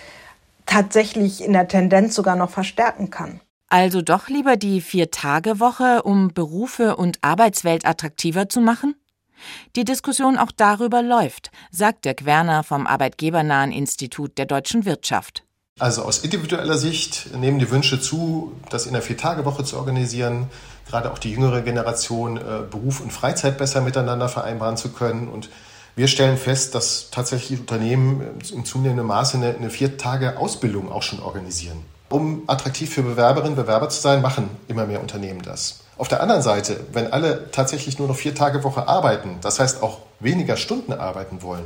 tatsächlich 0.67 1.43
in 1.43 1.53
der 1.53 1.69
Tendenz 1.69 2.15
sogar 2.15 2.37
noch 2.37 2.51
verstärken 2.51 3.11
kann. 3.11 3.41
Also 3.69 4.03
doch 4.03 4.29
lieber 4.29 4.57
die 4.57 4.81
Vier-Tage-Woche, 4.81 6.03
um 6.03 6.33
Berufe 6.33 6.97
und 6.97 7.19
Arbeitswelt 7.23 7.87
attraktiver 7.87 8.49
zu 8.49 8.61
machen? 8.61 8.95
Die 9.77 9.85
Diskussion 9.85 10.39
auch 10.39 10.53
darüber 10.53 11.03
läuft, 11.03 11.51
sagt 11.71 12.05
Dirk 12.05 12.25
Werner 12.25 12.63
vom 12.63 12.87
Arbeitgebernahen 12.87 13.73
Institut 13.73 14.39
der 14.39 14.47
deutschen 14.47 14.85
Wirtschaft. 14.85 15.45
Also 15.79 16.03
aus 16.03 16.19
individueller 16.19 16.79
Sicht 16.79 17.35
nehmen 17.35 17.59
die 17.59 17.71
Wünsche 17.71 18.01
zu, 18.01 18.53
das 18.71 18.87
in 18.87 18.93
der 18.93 19.03
Vier-Tage-Woche 19.03 19.65
zu 19.65 19.77
organisieren, 19.77 20.49
gerade 20.87 21.11
auch 21.11 21.19
die 21.19 21.33
jüngere 21.33 21.63
Generation 21.63 22.37
äh, 22.37 22.63
Beruf 22.71 23.01
und 23.01 23.13
Freizeit 23.13 23.59
besser 23.59 23.81
miteinander 23.81 24.29
vereinbaren 24.29 24.77
zu 24.77 24.93
können 24.93 25.27
und 25.27 25.51
wir 25.97 26.09
stellen 26.09 26.37
fest, 26.37 26.75
dass 26.75 27.11
tatsächlich 27.11 27.61
Unternehmen 27.61 28.41
im 28.53 28.65
zunehmenden 28.65 29.07
Maße 29.07 29.37
eine, 29.37 29.55
eine 29.55 29.71
vier 29.71 29.97
Tage 29.97 30.39
Ausbildung 30.39 30.91
auch 30.91 31.03
schon 31.03 31.21
organisieren. 31.21 31.85
Um 32.09 32.43
attraktiv 32.49 32.93
für 32.93 33.03
Bewerberinnen 33.03 33.57
und 33.57 33.65
Bewerber 33.65 33.89
zu 33.89 34.01
sein, 34.01 34.21
machen 34.21 34.51
immer 34.69 34.87
mehr 34.87 35.01
Unternehmen 35.01 35.43
das. 35.43 35.81
Auf 35.97 36.09
der 36.09 36.21
anderen 36.21 36.43
Seite, 36.43 36.81
wenn 36.93 37.13
alle 37.13 37.51
tatsächlich 37.53 37.99
nur 37.99 38.09
noch 38.09 38.17
vier 38.17 38.35
Tage 38.35 38.65
Woche 38.65 38.89
arbeiten, 38.89 39.39
das 39.41 39.61
heißt 39.61 39.83
auch 39.83 40.01
weniger 40.19 40.57
Stunden 40.57 40.93
arbeiten 40.93 41.43
wollen, 41.43 41.65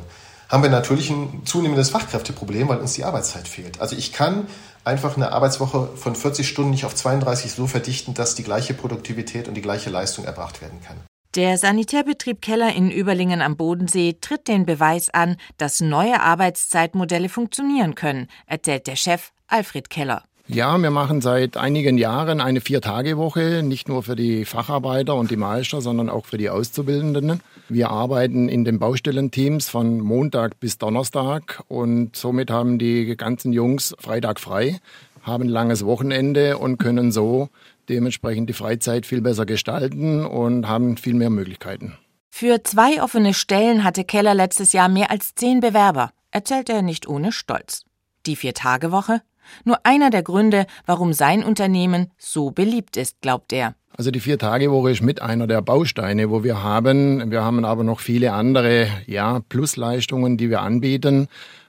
haben 0.49 0.63
wir 0.63 0.71
natürlich 0.71 1.11
ein 1.11 1.43
zunehmendes 1.45 1.91
Fachkräfteproblem, 1.91 2.69
weil 2.69 2.79
uns 2.79 2.95
die 2.95 3.05
Arbeitszeit 3.05 3.49
fehlt. 3.49 3.81
Also 3.81 3.97
ich 3.97 4.13
kann 4.13 4.47
einfach 4.85 5.17
eine 5.17 5.33
Arbeitswoche 5.33 5.91
von 5.97 6.15
40 6.15 6.49
Stunden 6.49 6.71
nicht 6.71 6.85
auf 6.85 6.95
32 6.95 7.53
so 7.53 7.67
verdichten, 7.67 8.15
dass 8.15 8.35
die 8.35 8.45
gleiche 8.45 8.75
Produktivität 8.75 9.49
und 9.49 9.55
die 9.55 9.63
gleiche 9.63 9.91
Leistung 9.91 10.25
erbracht 10.25 10.63
werden 10.63 10.81
kann. 10.83 10.97
Der 11.35 11.59
Sanitärbetrieb 11.59 12.41
Keller 12.41 12.75
in 12.75 12.91
Überlingen 12.91 13.43
am 13.43 13.57
Bodensee 13.57 14.17
tritt 14.19 14.49
den 14.49 14.65
Beweis 14.65 15.11
an, 15.11 15.37
dass 15.59 15.81
neue 15.81 16.21
Arbeitszeitmodelle 16.21 17.29
funktionieren 17.29 17.95
können, 17.95 18.29
erzählt 18.47 18.87
der 18.87 18.97
Chef 18.97 19.31
Alfred 19.47 19.91
Keller. 19.91 20.25
Ja, 20.51 20.79
wir 20.79 20.91
machen 20.91 21.21
seit 21.21 21.59
einigen 21.59 21.99
Jahren 21.99 22.41
eine 22.41 22.63
Vier-Tage-Woche, 22.63 23.63
nicht 23.63 23.87
nur 23.87 24.03
für 24.03 24.17
die 24.17 24.47
Facharbeiter 24.47 25.15
und 25.15 25.31
die 25.31 25.37
Meister, 25.37 25.83
sondern 25.83 26.09
auch 26.09 26.25
für 26.25 26.39
die 26.39 26.49
Auszubildenden. 26.49 27.43
Wir 27.69 27.91
arbeiten 27.91 28.49
in 28.49 28.65
den 28.65 28.79
Baustellenteams 28.79 29.69
von 29.69 30.01
Montag 30.01 30.59
bis 30.59 30.79
Donnerstag 30.79 31.63
und 31.69 32.17
somit 32.17 32.51
haben 32.51 32.79
die 32.79 33.15
ganzen 33.15 33.53
Jungs 33.53 33.95
Freitag 33.99 34.41
frei, 34.41 34.81
haben 35.23 35.45
ein 35.45 35.49
langes 35.49 35.85
Wochenende 35.85 36.59
und 36.59 36.79
können 36.79 37.13
so 37.13 37.49
dementsprechend 37.89 38.49
die 38.49 38.55
Freizeit 38.55 39.07
viel 39.07 39.21
besser 39.21 39.47
gestalten 39.47 40.25
und 40.25 40.69
haben 40.69 40.97
viel 40.97 41.15
mehr 41.15 41.31
Möglichkeiten. 41.31 41.97
Für 42.31 42.63
zwei 42.63 43.03
offene 43.03 43.35
Stellen 43.35 43.85
hatte 43.85 44.05
Keller 44.05 44.35
letztes 44.35 44.73
Jahr 44.73 44.89
mehr 44.89 45.11
als 45.11 45.35
zehn 45.35 45.61
Bewerber, 45.61 46.11
erzählt 46.31 46.69
er 46.69 46.83
nicht 46.83 47.09
ohne 47.09 47.33
Stolz. 47.33 47.83
Die 48.27 48.37
Vier-Tage-Woche? 48.37 49.23
Nur 49.65 49.85
einer 49.85 50.11
der 50.11 50.23
Gründe, 50.23 50.67
warum 50.87 51.13
sein 51.13 51.43
Unternehmen 51.43 52.11
so 52.19 52.51
beliebt 52.51 52.97
ist, 52.97 53.21
glaubt 53.23 53.53
er. 53.53 53.75
Also 53.97 54.11
die 54.11 54.21
Vier-Tage-Woche 54.21 54.91
ist 54.91 55.03
mit 55.03 55.23
einer 55.23 55.47
der 55.47 55.63
Bausteine, 55.63 56.31
wo 56.31 56.45
wir 56.45 56.63
haben. 56.63 57.31
Wir 57.33 57.43
haben 57.43 57.65
aber 57.65 57.83
noch 57.83 58.01
viele 58.01 58.33
andere 58.33 58.87
ja, 59.07 59.41
Plusleistungen, 59.49 60.37
die 60.37 60.51
wir 60.51 60.61
anbieten. 60.61 61.29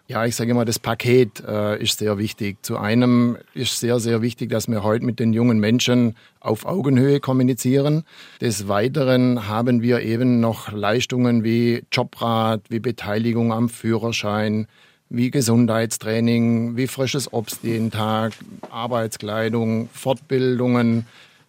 Ja, 0.09 0.25
ich 0.25 0.35
sage 0.35 0.49
immer, 0.49 0.65
das 0.65 0.79
Paket 0.79 1.43
äh, 1.47 1.79
ist 1.79 1.99
sehr 1.99 2.17
wichtig. 2.17 2.57
Zu 2.63 2.79
einem 2.79 3.37
ist 3.53 3.79
sehr, 3.79 3.99
sehr 3.99 4.23
wichtig, 4.23 4.49
dass 4.49 4.67
wir 4.67 4.81
heute 4.81 5.05
mit 5.05 5.19
den 5.19 5.33
jungen 5.33 5.59
Menschen 5.59 6.15
auf 6.39 6.65
Augenhöhe 6.65 7.19
kommunizieren. 7.19 8.05
Des 8.41 8.67
Weiteren 8.67 9.47
haben 9.47 9.83
wir 9.83 10.01
eben 10.01 10.39
noch 10.39 10.71
Leistungen 10.71 11.43
wie 11.43 11.83
Jobrat, 11.91 12.61
wie 12.69 12.79
Beteiligung 12.79 13.53
am 13.53 13.69
Führerschein, 13.69 14.65
wie 15.09 15.29
Gesundheitstraining, 15.29 16.75
wie 16.75 16.87
frisches 16.87 17.31
Obst 17.31 17.59
jeden 17.61 17.91
Tag, 17.91 18.33
Arbeitskleidung, 18.71 19.89
Fortbildungen. 19.93 21.05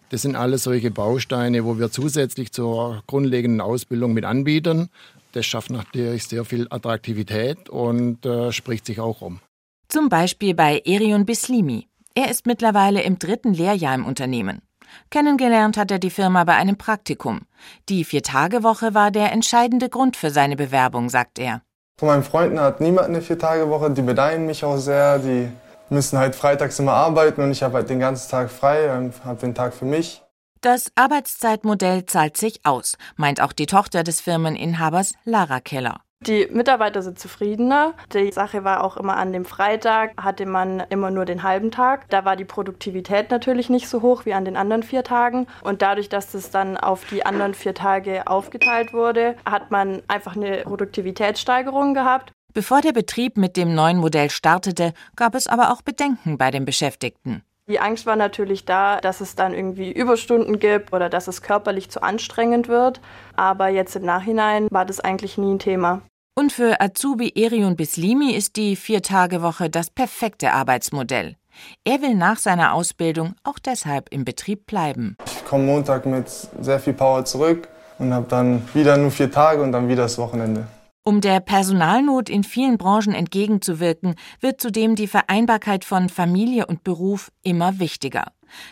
Das 0.09 0.21
sind 0.21 0.35
alles 0.35 0.61
solche 0.61 0.91
Bausteine, 0.91 1.65
wo 1.65 1.79
wir 1.79 1.89
zusätzlich 1.89 2.51
zur 2.51 3.01
grundlegenden 3.07 3.59
Ausbildung 3.59 4.13
mit 4.13 4.23
anbieten. 4.23 4.89
Das 5.31 5.45
schafft 5.45 5.69
natürlich 5.69 6.27
sehr 6.27 6.45
viel 6.45 6.67
Attraktivität 6.69 7.69
und 7.69 8.25
äh, 8.25 8.51
spricht 8.51 8.85
sich 8.85 8.99
auch 8.99 9.21
um. 9.21 9.39
Zum 9.87 10.09
Beispiel 10.09 10.53
bei 10.53 10.81
Erion 10.85 11.25
Bislimi. 11.25 11.87
Er 12.15 12.29
ist 12.29 12.45
mittlerweile 12.45 13.01
im 13.01 13.19
dritten 13.19 13.53
Lehrjahr 13.53 13.95
im 13.95 14.05
Unternehmen. 14.05 14.61
Kennengelernt 15.09 15.77
hat 15.77 15.91
er 15.91 15.99
die 15.99 16.09
Firma 16.09 16.43
bei 16.43 16.55
einem 16.55 16.77
Praktikum. 16.77 17.41
Die 17.87 18.03
Vier-Tage-Woche 18.03 18.93
war 18.93 19.11
der 19.11 19.31
entscheidende 19.31 19.89
Grund 19.89 20.17
für 20.17 20.29
seine 20.29 20.55
Bewerbung, 20.55 21.09
sagt 21.09 21.39
er. 21.39 21.61
Von 21.97 22.09
meinen 22.09 22.23
Freunden 22.23 22.59
hat 22.59 22.81
niemand 22.81 23.07
eine 23.07 23.21
Vier-Tage-Woche. 23.21 23.91
Die 23.91 24.01
bedeinen 24.01 24.47
mich 24.47 24.63
auch 24.65 24.77
sehr. 24.77 25.19
Die 25.19 25.49
müssen 25.89 26.17
halt 26.17 26.35
freitags 26.35 26.79
immer 26.79 26.93
arbeiten 26.93 27.41
und 27.41 27.51
ich 27.51 27.63
habe 27.63 27.75
halt 27.75 27.89
den 27.89 27.99
ganzen 27.99 28.29
Tag 28.29 28.49
frei 28.49 28.97
und 28.97 29.13
habe 29.23 29.39
den 29.39 29.53
Tag 29.53 29.73
für 29.73 29.85
mich. 29.85 30.21
Das 30.61 30.91
Arbeitszeitmodell 30.93 32.05
zahlt 32.05 32.37
sich 32.37 32.59
aus, 32.63 32.95
meint 33.15 33.41
auch 33.41 33.51
die 33.51 33.65
Tochter 33.65 34.03
des 34.03 34.21
Firmeninhabers 34.21 35.15
Lara 35.25 35.59
Keller. 35.59 36.01
Die 36.19 36.47
Mitarbeiter 36.51 37.01
sind 37.01 37.17
zufriedener. 37.17 37.95
Die 38.13 38.31
Sache 38.31 38.63
war 38.63 38.83
auch 38.83 38.95
immer 38.95 39.17
an 39.17 39.33
dem 39.33 39.43
Freitag, 39.43 40.21
hatte 40.21 40.45
man 40.45 40.81
immer 40.91 41.09
nur 41.09 41.25
den 41.25 41.41
halben 41.41 41.71
Tag. 41.71 42.07
Da 42.11 42.25
war 42.25 42.35
die 42.35 42.45
Produktivität 42.45 43.31
natürlich 43.31 43.71
nicht 43.71 43.89
so 43.89 44.03
hoch 44.03 44.25
wie 44.25 44.35
an 44.35 44.45
den 44.45 44.55
anderen 44.55 44.83
vier 44.83 45.03
Tagen. 45.03 45.47
Und 45.63 45.81
dadurch, 45.81 46.09
dass 46.09 46.31
das 46.31 46.51
dann 46.51 46.77
auf 46.77 47.05
die 47.05 47.25
anderen 47.25 47.55
vier 47.55 47.73
Tage 47.73 48.27
aufgeteilt 48.27 48.93
wurde, 48.93 49.35
hat 49.49 49.71
man 49.71 50.03
einfach 50.07 50.35
eine 50.35 50.57
Produktivitätssteigerung 50.57 51.95
gehabt. 51.95 52.33
Bevor 52.53 52.81
der 52.81 52.93
Betrieb 52.93 53.35
mit 53.35 53.57
dem 53.57 53.73
neuen 53.73 53.97
Modell 53.97 54.29
startete, 54.29 54.93
gab 55.15 55.33
es 55.33 55.47
aber 55.47 55.71
auch 55.71 55.81
Bedenken 55.81 56.37
bei 56.37 56.51
den 56.51 56.65
Beschäftigten. 56.65 57.41
Die 57.69 57.79
Angst 57.79 58.05
war 58.05 58.15
natürlich 58.15 58.65
da, 58.65 58.99
dass 58.99 59.21
es 59.21 59.35
dann 59.35 59.53
irgendwie 59.53 59.91
Überstunden 59.91 60.59
gibt 60.59 60.93
oder 60.93 61.09
dass 61.09 61.27
es 61.27 61.41
körperlich 61.41 61.89
zu 61.89 62.01
anstrengend 62.01 62.67
wird. 62.67 62.99
Aber 63.35 63.69
jetzt 63.69 63.95
im 63.95 64.03
Nachhinein 64.03 64.67
war 64.71 64.85
das 64.85 64.99
eigentlich 64.99 65.37
nie 65.37 65.53
ein 65.53 65.59
Thema. 65.59 66.01
Und 66.37 66.51
für 66.51 66.81
Azubi 66.81 67.33
Erion 67.35 67.75
Bislimi 67.75 68.31
ist 68.31 68.55
die 68.55 68.75
Vier-Tage-Woche 68.75 69.69
das 69.69 69.89
perfekte 69.89 70.53
Arbeitsmodell. 70.53 71.35
Er 71.83 72.01
will 72.01 72.15
nach 72.15 72.37
seiner 72.37 72.73
Ausbildung 72.73 73.35
auch 73.43 73.59
deshalb 73.59 74.11
im 74.11 74.25
Betrieb 74.25 74.65
bleiben. 74.65 75.17
Ich 75.25 75.45
komme 75.45 75.65
Montag 75.65 76.05
mit 76.05 76.29
sehr 76.29 76.79
viel 76.79 76.93
Power 76.93 77.25
zurück 77.25 77.67
und 77.99 78.13
habe 78.13 78.25
dann 78.27 78.67
wieder 78.73 78.97
nur 78.97 79.11
vier 79.11 79.31
Tage 79.31 79.61
und 79.61 79.71
dann 79.71 79.87
wieder 79.87 80.03
das 80.03 80.17
Wochenende. 80.17 80.67
Um 81.03 81.19
der 81.19 81.39
Personalnot 81.39 82.29
in 82.29 82.43
vielen 82.43 82.77
Branchen 82.77 83.15
entgegenzuwirken, 83.15 84.13
wird 84.39 84.61
zudem 84.61 84.95
die 84.95 85.07
Vereinbarkeit 85.07 85.83
von 85.83 86.09
Familie 86.09 86.67
und 86.67 86.83
Beruf 86.83 87.31
immer 87.41 87.79
wichtiger. 87.79 88.25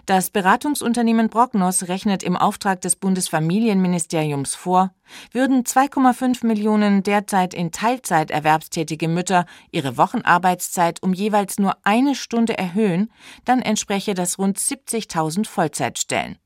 Das 0.06 0.30
Beratungsunternehmen 0.30 1.32
Prognos 1.32 1.88
rechnet 1.88 2.22
im 2.22 2.38
Auftrag 2.38 2.82
des 2.82 2.98
Bundesfamilienministeriums 2.98 4.54
vor, 4.54 4.94
würden 5.32 5.64
2,5 5.64 6.46
Millionen 6.46 7.02
derzeit 7.02 7.56
in 7.56 7.72
Teilzeit 7.72 8.30
erwerbstätige 8.30 9.08
Mütter 9.08 9.48
ihre 9.72 9.98
Wochenarbeitszeit 9.98 11.02
um 11.02 11.14
jeweils 11.14 11.58
nur 11.58 11.78
eine 11.84 12.14
Stunde 12.14 12.56
erhöhen, 12.58 13.12
dann 13.46 13.64
entspreche 13.64 14.14
das 14.14 14.38
rund 14.38 14.60
70.000 14.60 15.48
Vollzeitstellen. 15.48 16.38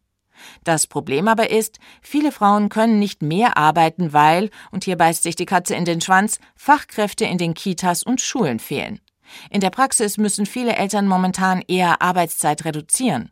Das 0.63 0.87
Problem 0.87 1.27
aber 1.27 1.49
ist, 1.51 1.79
viele 2.01 2.31
Frauen 2.31 2.69
können 2.69 2.99
nicht 2.99 3.21
mehr 3.21 3.57
arbeiten, 3.57 4.13
weil, 4.13 4.49
und 4.71 4.83
hier 4.83 4.97
beißt 4.97 5.23
sich 5.23 5.35
die 5.35 5.45
Katze 5.45 5.75
in 5.75 5.85
den 5.85 6.01
Schwanz, 6.01 6.39
Fachkräfte 6.55 7.25
in 7.25 7.37
den 7.37 7.53
Kitas 7.53 8.03
und 8.03 8.21
Schulen 8.21 8.59
fehlen. 8.59 8.99
In 9.49 9.61
der 9.61 9.69
Praxis 9.69 10.17
müssen 10.17 10.45
viele 10.45 10.75
Eltern 10.75 11.07
momentan 11.07 11.61
eher 11.67 12.01
Arbeitszeit 12.01 12.65
reduzieren. 12.65 13.31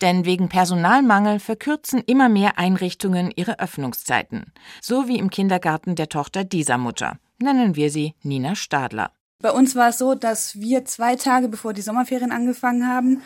Denn 0.00 0.24
wegen 0.24 0.48
Personalmangel 0.48 1.40
verkürzen 1.40 2.02
immer 2.06 2.28
mehr 2.28 2.58
Einrichtungen 2.58 3.32
ihre 3.34 3.58
Öffnungszeiten. 3.58 4.52
So 4.80 5.08
wie 5.08 5.18
im 5.18 5.30
Kindergarten 5.30 5.96
der 5.96 6.08
Tochter 6.08 6.44
dieser 6.44 6.78
Mutter. 6.78 7.18
Nennen 7.38 7.74
wir 7.74 7.90
sie 7.90 8.14
Nina 8.22 8.54
Stadler. 8.54 9.10
Bei 9.40 9.50
uns 9.50 9.74
war 9.74 9.90
es 9.90 9.98
so, 9.98 10.14
dass 10.14 10.58
wir 10.60 10.84
zwei 10.84 11.16
Tage 11.16 11.48
bevor 11.48 11.72
die 11.74 11.82
Sommerferien 11.82 12.32
angefangen 12.32 12.88
haben, 12.88 13.22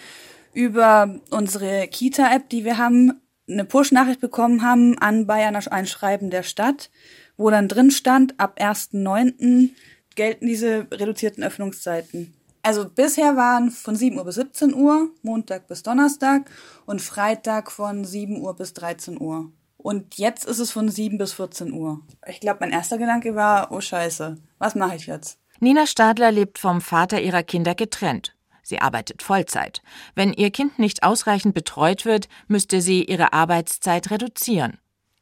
über 0.52 1.21
unsere 1.31 1.88
Kita-App, 1.88 2.49
die 2.49 2.64
wir 2.64 2.78
haben, 2.78 3.21
eine 3.49 3.64
Push-Nachricht 3.64 4.21
bekommen 4.21 4.62
haben 4.62 4.99
an 4.99 5.26
Bayern 5.26 5.57
ein 5.57 5.87
Schreiben 5.87 6.31
der 6.31 6.43
Stadt, 6.43 6.90
wo 7.37 7.50
dann 7.50 7.69
drin 7.69 7.90
stand, 7.90 8.38
ab 8.38 8.59
1.9 8.61 9.71
gelten 10.14 10.47
diese 10.47 10.87
reduzierten 10.90 11.45
Öffnungszeiten. 11.45 12.35
Also 12.62 12.88
bisher 12.88 13.37
waren 13.37 13.71
von 13.71 13.97
7 13.97 14.19
Uhr 14.19 14.25
bis 14.25 14.35
17 14.35 14.75
Uhr, 14.75 15.11
Montag 15.23 15.69
bis 15.69 15.83
Donnerstag 15.83 16.50
und 16.85 17.00
Freitag 17.00 17.71
von 17.71 18.05
7 18.05 18.40
Uhr 18.40 18.55
bis 18.57 18.75
13 18.75 19.21
Uhr. 19.21 19.52
Und 19.76 20.19
jetzt 20.19 20.45
ist 20.45 20.59
es 20.59 20.73
von 20.73 20.88
7 20.88 21.19
bis 21.19 21.33
14 21.35 21.73
Uhr. 21.73 22.00
Ich 22.26 22.40
glaube, 22.40 22.59
mein 22.61 22.73
erster 22.73 22.99
Gedanke 22.99 23.37
war, 23.37 23.71
oh 23.71 23.81
scheiße, 23.81 24.37
was 24.59 24.75
mache 24.75 24.97
ich 24.97 25.07
jetzt? 25.07 25.38
Nina 25.61 25.87
Stadler 25.87 26.33
lebt 26.33 26.59
vom 26.59 26.81
Vater 26.81 27.21
ihrer 27.21 27.45
Kinder 27.45 27.75
getrennt. 27.75 28.35
Sie 28.69 28.83
arbeitet 28.83 29.23
Vollzeit. 29.23 29.81
Wenn 30.15 30.35
ihr 30.35 30.51
Kind 30.51 30.79
nicht 30.79 31.03
ausreichend 31.03 31.55
betreut 31.55 32.05
wird, 32.05 32.29
müsste 32.49 32.83
sie 32.83 33.03
ihre 33.03 33.33
Arbeitszeit 33.33 34.11
reduzieren. 34.11 34.77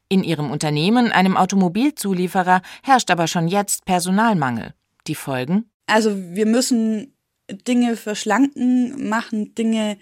In 0.09 0.25
ihrem 0.25 0.51
Unternehmen, 0.51 1.13
einem 1.13 1.37
Automobilzulieferer, 1.37 2.61
herrscht 2.83 3.09
aber 3.09 3.27
schon 3.27 3.47
jetzt 3.47 3.85
Personalmangel. 3.85 4.73
Die 5.07 5.15
Folgen? 5.15 5.71
Also 5.85 6.13
wir 6.13 6.45
müssen 6.45 7.15
Dinge 7.49 7.95
verschlanken, 7.95 9.07
machen 9.07 9.55
Dinge 9.55 9.97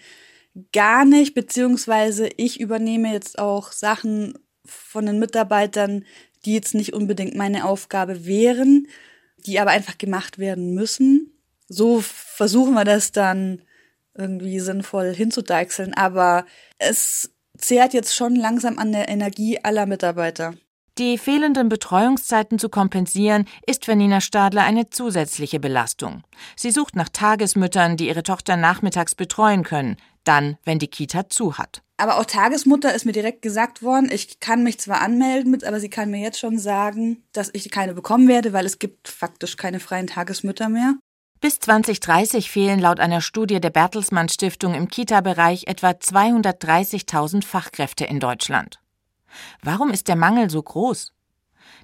gar 0.74 1.06
nicht, 1.06 1.36
beziehungsweise 1.36 2.28
ich 2.38 2.60
übernehme 2.60 3.14
jetzt 3.14 3.38
auch 3.38 3.72
Sachen 3.72 4.40
von 4.66 5.06
den 5.06 5.20
Mitarbeitern, 5.20 6.04
die 6.46 6.56
jetzt 6.56 6.74
nicht 6.74 6.94
unbedingt 6.94 7.36
meine 7.36 7.66
Aufgabe 7.66 8.26
wären, 8.26 8.88
die 9.46 9.60
aber 9.60 9.70
einfach 9.70 10.00
gemacht 10.00 10.40
werden 10.40 10.74
müssen. 10.74 11.35
So 11.68 12.02
versuchen 12.02 12.74
wir 12.74 12.86
das 12.86 13.12
dann 13.12 13.62
irgendwie 14.14 14.60
sinnvoll 14.60 15.14
hinzudeichseln, 15.14 15.94
aber 15.94 16.46
es 16.78 17.32
zehrt 17.58 17.94
jetzt 17.94 18.16
schon 18.16 18.36
langsam 18.36 18.80
an 18.80 18.92
der 18.92 19.10
Energie 19.10 19.60
aller 19.64 19.86
Mitarbeiter. 19.86 20.54
Die 20.98 21.18
fehlenden 21.18 21.68
Betreuungszeiten 21.68 22.58
zu 22.58 22.70
kompensieren, 22.70 23.46
ist 23.68 23.84
für 23.84 23.98
Nina 23.98 24.22
Stadler 24.22 24.64
eine 24.64 24.90
zusätzliche 24.90 25.60
Belastung. 25.60 26.24
Sie 26.56 26.72
sucht 26.72 26.96
nach 26.96 27.10
Tagesmüttern, 27.10 27.98
die 27.98 28.08
ihre 28.08 28.24
Tochter 28.24 28.56
nachmittags 28.56 29.14
betreuen 29.14 29.64
können, 29.64 29.98
dann, 30.24 30.58
wenn 30.64 30.80
die 30.80 30.88
Kita 30.88 31.30
zu 31.30 31.58
hat. 31.58 31.82
Aber 31.98 32.18
auch 32.18 32.26
Tagesmutter 32.26 32.94
ist 32.94 33.06
mir 33.06 33.12
direkt 33.12 33.42
gesagt 33.42 33.84
worden, 33.84 34.10
ich 34.10 34.40
kann 34.40 34.64
mich 34.64 34.80
zwar 34.80 35.02
anmelden 35.02 35.52
mit, 35.52 35.66
aber 35.66 35.82
sie 35.82 35.90
kann 35.90 36.12
mir 36.12 36.22
jetzt 36.22 36.40
schon 36.40 36.60
sagen, 36.60 37.24
dass 37.34 37.50
ich 37.52 37.70
keine 37.72 37.94
bekommen 37.94 38.30
werde, 38.30 38.54
weil 38.54 38.66
es 38.66 38.80
gibt 38.80 39.10
faktisch 39.10 39.58
keine 39.58 39.82
freien 39.82 40.08
Tagesmütter 40.08 40.70
mehr. 40.70 40.96
Bis 41.46 41.60
2030 41.60 42.50
fehlen 42.50 42.80
laut 42.80 43.00
einer 43.00 43.22
Studie 43.22 43.60
der 43.60 43.70
Bertelsmann 43.70 44.30
Stiftung 44.30 44.74
im 44.74 44.88
Kita-Bereich 44.88 45.68
etwa 45.68 45.90
230.000 45.90 47.46
Fachkräfte 47.46 48.04
in 48.04 48.20
Deutschland. 48.20 48.80
Warum 49.62 49.92
ist 49.92 50.08
der 50.08 50.16
Mangel 50.16 50.50
so 50.50 50.64
groß? 50.64 51.14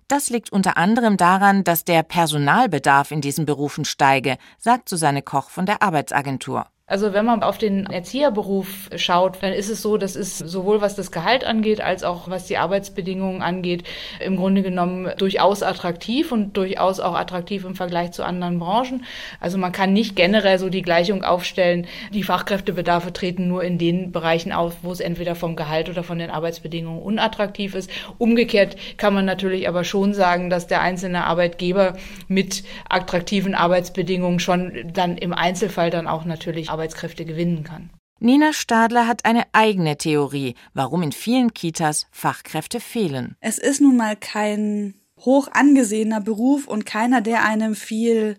Das 0.08 0.32
liegt 0.32 0.52
unter 0.52 0.78
anderem 0.78 1.16
daran, 1.16 1.64
dass 1.64 1.86
der 1.86 2.02
Personalbedarf 2.02 3.12
in 3.12 3.22
diesen 3.22 3.46
Berufen 3.46 3.86
steige, 3.86 4.40
sagt 4.58 4.90
Susanne 4.90 5.22
Koch 5.22 5.52
von 5.52 5.68
der 5.68 5.84
Arbeitsagentur. 5.84 6.66
Also 6.92 7.14
wenn 7.14 7.24
man 7.24 7.42
auf 7.42 7.58
den 7.58 7.86
Erzieherberuf 7.86 8.90
schaut, 8.98 9.42
dann 9.42 9.54
ist 9.54 9.70
es 9.70 9.82
so, 9.82 9.96
dass 9.96 10.18
es 10.18 10.38
sowohl 10.38 10.82
was 10.82 10.94
das 10.94 11.10
Gehalt 11.10 11.46
angeht, 11.46 11.80
als 11.80 12.04
auch 12.04 12.30
was 12.30 12.48
die 12.48 12.58
Arbeitsbedingungen 12.58 13.42
angeht, 13.42 13.86
im 14.20 14.36
Grunde 14.36 14.62
genommen 14.62 15.10
durchaus 15.18 15.64
attraktiv 15.64 16.34
und 16.34 16.58
durchaus 16.58 17.00
auch 17.00 17.16
attraktiv 17.16 17.64
im 17.64 17.76
Vergleich 17.76 18.12
zu 18.12 18.26
anderen 18.26 18.60
Branchen. 18.60 19.06
Also 19.40 19.58
man 19.58 19.72
kann 19.72 19.94
nicht 19.94 20.18
generell 20.18 20.60
so 20.60 20.68
die 20.68 20.82
Gleichung 20.82 21.24
aufstellen, 21.24 21.88
die 22.14 22.24
Fachkräftebedarfe 22.24 23.14
treten 23.14 23.48
nur 23.48 23.64
in 23.64 23.78
den 23.78 24.12
Bereichen 24.12 24.52
auf, 24.52 24.76
wo 24.82 24.92
es 24.92 25.00
entweder 25.00 25.36
vom 25.36 25.56
Gehalt 25.56 25.90
oder 25.90 26.04
von 26.04 26.20
den 26.20 26.30
Arbeitsbedingungen 26.30 27.02
unattraktiv 27.02 27.74
ist. 27.74 27.90
Umgekehrt 28.18 28.76
kann 28.98 29.14
man 29.14 29.24
natürlich 29.24 29.70
aber 29.70 29.86
schon 29.86 30.14
sagen, 30.14 30.50
dass 30.50 30.68
der 30.68 30.82
einzelne 30.82 31.24
Arbeitgeber 31.24 31.94
mit 32.28 32.66
attraktiven 32.90 33.56
Arbeitsbedingungen 33.56 34.42
schon 34.42 34.74
dann 34.92 35.18
im 35.18 35.32
Einzelfall 35.32 35.90
dann 35.90 36.06
auch 36.06 36.26
natürlich 36.26 36.70
Arbeitskräfte 36.82 37.26
gewinnen 37.26 37.64
kann. 37.64 37.92
Nina 38.20 38.54
Stadler 38.54 39.08
hat 39.08 39.24
eine 39.26 39.44
eigene 39.52 39.98
Theorie, 39.98 40.56
warum 40.74 41.04
in 41.04 41.12
vielen 41.12 41.54
Kitas 41.54 42.08
Fachkräfte 42.12 42.80
fehlen. 42.80 43.36
Es 43.40 43.60
ist 43.60 43.82
nun 43.82 43.98
mal 43.98 44.16
kein 44.16 44.96
hoch 45.20 45.48
angesehener 45.52 46.22
Beruf 46.22 46.68
und 46.68 46.88
keiner, 46.88 47.22
der 47.22 47.46
einem 47.46 47.76
viel 47.76 48.38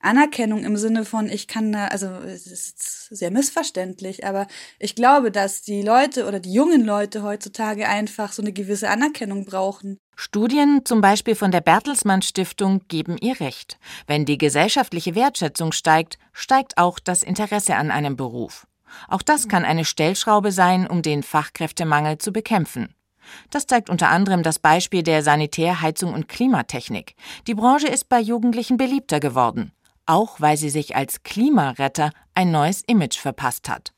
Anerkennung 0.00 0.64
im 0.64 0.76
Sinne 0.76 1.04
von, 1.04 1.28
ich 1.28 1.46
kann 1.46 1.72
da, 1.72 1.86
also 1.86 2.06
es 2.06 2.46
ist 2.46 3.08
sehr 3.10 3.30
missverständlich, 3.30 4.24
aber 4.24 4.48
ich 4.80 4.96
glaube, 4.96 5.30
dass 5.30 5.62
die 5.62 5.82
Leute 5.82 6.26
oder 6.26 6.40
die 6.40 6.52
jungen 6.52 6.84
Leute 6.84 7.22
heutzutage 7.22 7.88
einfach 7.88 8.32
so 8.32 8.42
eine 8.42 8.52
gewisse 8.52 8.88
Anerkennung 8.90 9.44
brauchen. 9.44 9.98
Studien, 10.20 10.84
zum 10.84 11.00
Beispiel 11.00 11.36
von 11.36 11.52
der 11.52 11.60
Bertelsmann 11.60 12.22
Stiftung, 12.22 12.82
geben 12.88 13.16
ihr 13.18 13.38
recht. 13.38 13.78
Wenn 14.06 14.24
die 14.24 14.36
gesellschaftliche 14.36 15.14
Wertschätzung 15.14 15.70
steigt, 15.72 16.18
steigt 16.32 16.76
auch 16.76 16.98
das 16.98 17.22
Interesse 17.22 17.76
an 17.76 17.90
einem 17.90 18.16
Beruf. 18.16 18.66
Auch 19.06 19.22
das 19.22 19.46
kann 19.46 19.64
eine 19.64 19.84
Stellschraube 19.84 20.50
sein, 20.50 20.86
um 20.86 21.02
den 21.02 21.22
Fachkräftemangel 21.22 22.18
zu 22.18 22.32
bekämpfen. 22.32 22.94
Das 23.50 23.66
zeigt 23.66 23.90
unter 23.90 24.08
anderem 24.08 24.42
das 24.42 24.58
Beispiel 24.58 25.02
der 25.02 25.22
Sanitär-, 25.22 25.82
Heizung 25.82 26.14
und 26.14 26.28
Klimatechnik. 26.28 27.14
Die 27.46 27.54
Branche 27.54 27.86
ist 27.86 28.08
bei 28.08 28.18
Jugendlichen 28.18 28.76
beliebter 28.76 29.20
geworden 29.20 29.72
auch 30.08 30.40
weil 30.40 30.56
sie 30.56 30.70
sich 30.70 30.96
als 30.96 31.22
Klimaretter 31.22 32.10
ein 32.34 32.50
neues 32.50 32.82
Image 32.86 33.18
verpasst 33.18 33.68
hat. 33.68 33.92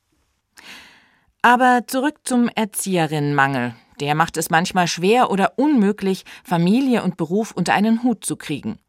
Aber 1.41 1.83
zurück 1.87 2.19
zum 2.23 2.49
Erzieherinnenmangel. 2.49 3.73
Der 4.01 4.15
macht 4.15 4.35
es 4.35 4.49
manchmal 4.49 4.87
schwer 4.87 5.29
oder 5.29 5.53
unmöglich, 5.57 6.25
Familie 6.43 7.03
und 7.03 7.17
Beruf 7.17 7.51
unter 7.51 7.73
einen 7.75 8.01
Hut 8.01 8.25
zu 8.25 8.35
kriegen. 8.35 8.79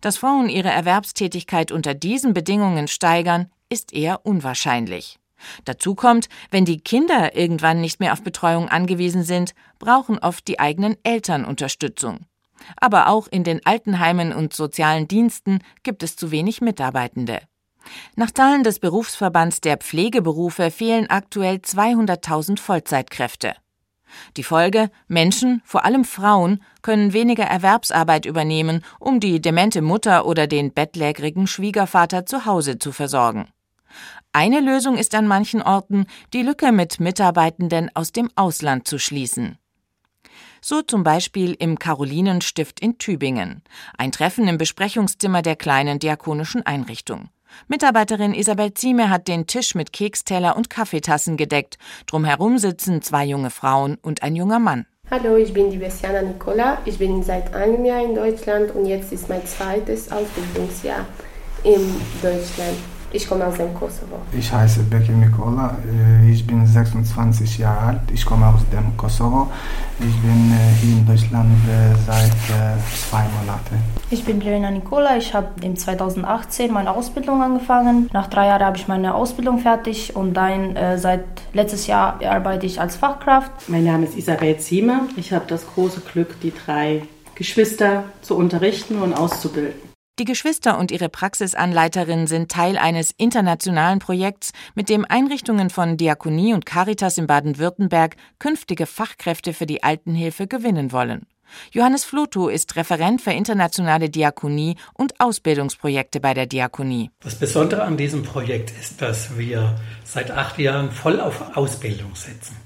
Dass 0.00 0.18
Frauen 0.18 0.48
ihre 0.48 0.70
Erwerbstätigkeit 0.70 1.70
unter 1.70 1.94
diesen 1.94 2.34
Bedingungen 2.34 2.88
steigern, 2.88 3.48
ist 3.68 3.92
eher 3.92 4.26
unwahrscheinlich. 4.26 5.20
Dazu 5.64 5.94
kommt, 5.94 6.28
wenn 6.50 6.64
die 6.64 6.80
Kinder 6.80 7.36
irgendwann 7.36 7.80
nicht 7.80 8.00
mehr 8.00 8.12
auf 8.12 8.22
Betreuung 8.22 8.68
angewiesen 8.68 9.22
sind, 9.22 9.54
brauchen 9.78 10.18
oft 10.18 10.48
die 10.48 10.58
eigenen 10.58 10.96
Eltern 11.04 11.44
Unterstützung. 11.44 12.26
Aber 12.76 13.08
auch 13.08 13.28
in 13.28 13.44
den 13.44 13.64
Altenheimen 13.64 14.32
und 14.32 14.52
sozialen 14.52 15.06
Diensten 15.06 15.60
gibt 15.84 16.02
es 16.02 16.16
zu 16.16 16.32
wenig 16.32 16.60
Mitarbeitende. 16.60 17.40
Nach 18.16 18.32
Zahlen 18.32 18.64
des 18.64 18.80
Berufsverbands 18.80 19.60
der 19.60 19.76
Pflegeberufe 19.76 20.72
fehlen 20.72 21.08
aktuell 21.08 21.56
200.000 21.56 22.58
Vollzeitkräfte. 22.58 23.54
Die 24.36 24.42
Folge, 24.42 24.90
Menschen, 25.08 25.62
vor 25.64 25.84
allem 25.84 26.04
Frauen, 26.04 26.62
können 26.82 27.12
weniger 27.12 27.44
Erwerbsarbeit 27.44 28.26
übernehmen, 28.26 28.84
um 28.98 29.20
die 29.20 29.40
demente 29.40 29.82
Mutter 29.82 30.26
oder 30.26 30.46
den 30.46 30.72
bettlägerigen 30.72 31.46
Schwiegervater 31.46 32.26
zu 32.26 32.46
Hause 32.46 32.78
zu 32.78 32.92
versorgen. 32.92 33.48
Eine 34.32 34.60
Lösung 34.60 34.98
ist 34.98 35.14
an 35.14 35.26
manchen 35.26 35.62
Orten, 35.62 36.06
die 36.32 36.42
Lücke 36.42 36.72
mit 36.72 37.00
Mitarbeitenden 37.00 37.90
aus 37.94 38.12
dem 38.12 38.30
Ausland 38.36 38.86
zu 38.86 38.98
schließen. 38.98 39.58
So 40.60 40.82
zum 40.82 41.04
Beispiel 41.04 41.54
im 41.58 41.78
Karolinenstift 41.78 42.80
in 42.80 42.98
Tübingen. 42.98 43.62
Ein 43.96 44.12
Treffen 44.12 44.48
im 44.48 44.58
Besprechungszimmer 44.58 45.42
der 45.42 45.56
kleinen 45.56 45.98
diakonischen 45.98 46.66
Einrichtung. 46.66 47.30
Mitarbeiterin 47.68 48.34
Isabel 48.34 48.74
Zieme 48.74 49.10
hat 49.10 49.28
den 49.28 49.46
Tisch 49.46 49.74
mit 49.74 49.92
Keksteller 49.92 50.56
und 50.56 50.70
Kaffeetassen 50.70 51.36
gedeckt. 51.36 51.78
Drumherum 52.06 52.58
sitzen 52.58 53.02
zwei 53.02 53.24
junge 53.24 53.50
Frauen 53.50 53.98
und 54.02 54.22
ein 54.22 54.36
junger 54.36 54.58
Mann. 54.58 54.86
Hallo, 55.10 55.36
ich 55.36 55.52
bin 55.52 55.70
die 55.70 55.78
Bessiana 55.78 56.22
Nicola. 56.22 56.78
Ich 56.84 56.98
bin 56.98 57.22
seit 57.22 57.54
einem 57.54 57.84
Jahr 57.84 58.02
in 58.02 58.14
Deutschland 58.14 58.74
und 58.74 58.86
jetzt 58.86 59.12
ist 59.12 59.28
mein 59.28 59.46
zweites 59.46 60.10
Ausbildungsjahr 60.10 61.06
in 61.62 61.94
Deutschland. 62.22 62.76
Ich 63.12 63.28
komme 63.28 63.46
aus 63.46 63.56
dem 63.56 63.72
Kosovo. 63.72 64.18
Ich 64.32 64.52
heiße 64.52 64.82
Bekir 64.84 65.14
Nikola, 65.14 65.76
äh, 65.86 66.30
ich 66.30 66.46
bin 66.46 66.66
26 66.66 67.58
Jahre 67.58 67.80
alt, 67.80 68.00
ich 68.12 68.26
komme 68.26 68.46
aus 68.46 68.60
dem 68.72 68.96
Kosovo. 68.96 69.48
Ich 70.00 70.16
bin 70.20 70.52
äh, 70.52 70.74
hier 70.80 70.98
in 70.98 71.06
Deutschland 71.06 71.52
äh, 71.68 71.94
seit 72.06 72.32
zwei 73.08 73.24
Monaten. 73.40 73.76
Ich 74.10 74.24
bin 74.24 74.40
Lena 74.40 74.70
Nikola, 74.70 75.16
ich 75.16 75.32
habe 75.34 75.48
im 75.62 75.76
2018 75.76 76.72
meine 76.72 76.90
Ausbildung 76.90 77.42
angefangen. 77.42 78.10
Nach 78.12 78.26
drei 78.26 78.48
Jahren 78.48 78.64
habe 78.64 78.76
ich 78.76 78.88
meine 78.88 79.14
Ausbildung 79.14 79.58
fertig 79.58 80.14
und 80.14 80.34
dann 80.34 80.76
seit 80.96 81.24
letztes 81.52 81.86
Jahr 81.86 82.20
arbeite 82.24 82.66
ich 82.66 82.80
als 82.80 82.96
Fachkraft. 82.96 83.50
Mein 83.68 83.84
Name 83.84 84.06
ist 84.06 84.16
Isabel 84.16 84.58
Ziemer. 84.58 85.00
Ich 85.16 85.32
habe 85.32 85.46
das 85.48 85.66
große 85.66 86.00
Glück, 86.00 86.40
die 86.40 86.52
drei 86.52 87.02
Geschwister 87.34 88.04
zu 88.22 88.36
unterrichten 88.36 89.02
und 89.02 89.12
auszubilden. 89.12 89.95
Die 90.18 90.24
Geschwister 90.24 90.78
und 90.78 90.92
ihre 90.92 91.10
Praxisanleiterin 91.10 92.26
sind 92.26 92.50
Teil 92.50 92.78
eines 92.78 93.10
internationalen 93.18 93.98
Projekts, 93.98 94.52
mit 94.74 94.88
dem 94.88 95.04
Einrichtungen 95.06 95.68
von 95.68 95.98
Diakonie 95.98 96.54
und 96.54 96.64
Caritas 96.64 97.18
in 97.18 97.26
Baden-Württemberg 97.26 98.16
künftige 98.38 98.86
Fachkräfte 98.86 99.52
für 99.52 99.66
die 99.66 99.82
Altenhilfe 99.82 100.46
gewinnen 100.46 100.90
wollen. 100.90 101.26
Johannes 101.70 102.04
Flotow 102.04 102.48
ist 102.48 102.76
Referent 102.76 103.20
für 103.20 103.32
internationale 103.32 104.08
Diakonie 104.08 104.76
und 104.94 105.20
Ausbildungsprojekte 105.20 106.20
bei 106.20 106.32
der 106.32 106.46
Diakonie. 106.46 107.10
Das 107.20 107.34
Besondere 107.34 107.82
an 107.82 107.98
diesem 107.98 108.22
Projekt 108.22 108.70
ist, 108.80 109.02
dass 109.02 109.36
wir 109.36 109.78
seit 110.02 110.30
acht 110.30 110.58
Jahren 110.58 110.92
voll 110.92 111.20
auf 111.20 111.58
Ausbildung 111.58 112.14
setzen. 112.14 112.56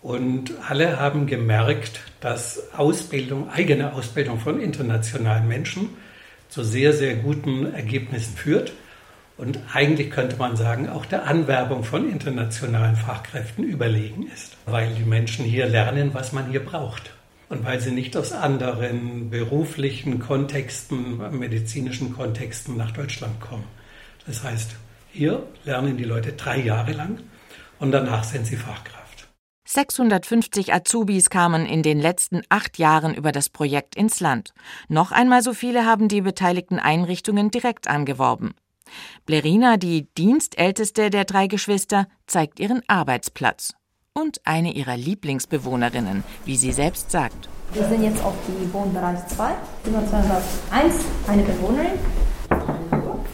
Und 0.00 0.54
alle 0.66 0.98
haben 0.98 1.26
gemerkt, 1.26 2.00
dass 2.20 2.72
Ausbildung, 2.72 3.50
eigene 3.50 3.92
Ausbildung 3.92 4.40
von 4.40 4.58
internationalen 4.58 5.46
Menschen 5.46 5.90
zu 6.48 6.64
sehr, 6.64 6.92
sehr 6.92 7.16
guten 7.16 7.72
Ergebnissen 7.72 8.36
führt 8.36 8.72
und 9.36 9.60
eigentlich 9.72 10.10
könnte 10.10 10.36
man 10.36 10.56
sagen, 10.56 10.88
auch 10.88 11.06
der 11.06 11.26
Anwerbung 11.26 11.84
von 11.84 12.10
internationalen 12.10 12.96
Fachkräften 12.96 13.64
überlegen 13.64 14.26
ist, 14.34 14.56
weil 14.66 14.92
die 14.94 15.04
Menschen 15.04 15.44
hier 15.44 15.66
lernen, 15.66 16.12
was 16.12 16.32
man 16.32 16.50
hier 16.50 16.64
braucht 16.64 17.12
und 17.48 17.64
weil 17.64 17.80
sie 17.80 17.92
nicht 17.92 18.16
aus 18.16 18.32
anderen 18.32 19.30
beruflichen 19.30 20.18
Kontexten, 20.18 21.38
medizinischen 21.38 22.14
Kontexten 22.14 22.76
nach 22.76 22.90
Deutschland 22.90 23.40
kommen. 23.40 23.64
Das 24.26 24.42
heißt, 24.42 24.74
hier 25.12 25.46
lernen 25.64 25.96
die 25.96 26.04
Leute 26.04 26.32
drei 26.32 26.58
Jahre 26.58 26.92
lang 26.92 27.20
und 27.78 27.92
danach 27.92 28.24
sind 28.24 28.44
sie 28.44 28.56
Fachkräfte. 28.56 28.97
650 29.70 30.72
Azubis 30.72 31.28
kamen 31.28 31.66
in 31.66 31.82
den 31.82 32.00
letzten 32.00 32.40
acht 32.48 32.78
Jahren 32.78 33.12
über 33.12 33.32
das 33.32 33.50
Projekt 33.50 33.96
ins 33.96 34.18
Land. 34.18 34.54
Noch 34.88 35.12
einmal 35.12 35.42
so 35.42 35.52
viele 35.52 35.84
haben 35.84 36.08
die 36.08 36.22
beteiligten 36.22 36.78
Einrichtungen 36.78 37.50
direkt 37.50 37.86
angeworben. 37.86 38.54
Blerina, 39.26 39.76
die 39.76 40.08
dienstälteste 40.16 41.10
der 41.10 41.26
drei 41.26 41.48
Geschwister, 41.48 42.06
zeigt 42.26 42.60
ihren 42.60 42.80
Arbeitsplatz. 42.86 43.74
Und 44.14 44.40
eine 44.46 44.72
ihrer 44.72 44.96
Lieblingsbewohnerinnen, 44.96 46.24
wie 46.46 46.56
sie 46.56 46.72
selbst 46.72 47.10
sagt. 47.10 47.50
Wir 47.74 47.86
sind 47.86 48.02
jetzt 48.02 48.24
auf 48.24 48.34
die 48.48 48.72
Wohnbereich 48.72 49.26
2, 49.26 49.52
Zimmer 49.84 50.08
201, 50.08 50.94
eine 51.26 51.42
Bewohnerin. 51.42 51.98
Hallo. 52.90 53.24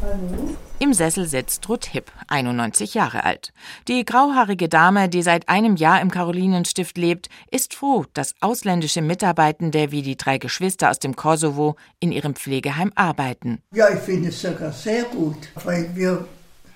Hallo. 0.00 0.56
Im 0.80 0.94
Sessel 0.94 1.26
sitzt 1.26 1.68
Ruth 1.68 1.86
Hipp, 1.86 2.12
91 2.28 2.94
Jahre 2.94 3.24
alt. 3.24 3.52
Die 3.88 4.04
grauhaarige 4.04 4.68
Dame, 4.68 5.08
die 5.08 5.22
seit 5.22 5.48
einem 5.48 5.74
Jahr 5.74 6.00
im 6.00 6.08
Karolinenstift 6.08 6.96
lebt, 6.96 7.28
ist 7.50 7.74
froh, 7.74 8.04
dass 8.14 8.36
ausländische 8.40 9.02
Mitarbeitende 9.02 9.90
wie 9.90 10.02
die 10.02 10.16
drei 10.16 10.38
Geschwister 10.38 10.88
aus 10.90 11.00
dem 11.00 11.16
Kosovo 11.16 11.74
in 11.98 12.12
ihrem 12.12 12.36
Pflegeheim 12.36 12.92
arbeiten. 12.94 13.60
Ja, 13.74 13.92
ich 13.92 13.98
finde 13.98 14.28
es 14.28 14.40
sogar 14.40 14.70
sehr 14.70 15.02
gut, 15.04 15.48
weil 15.64 15.90
wir 15.96 16.24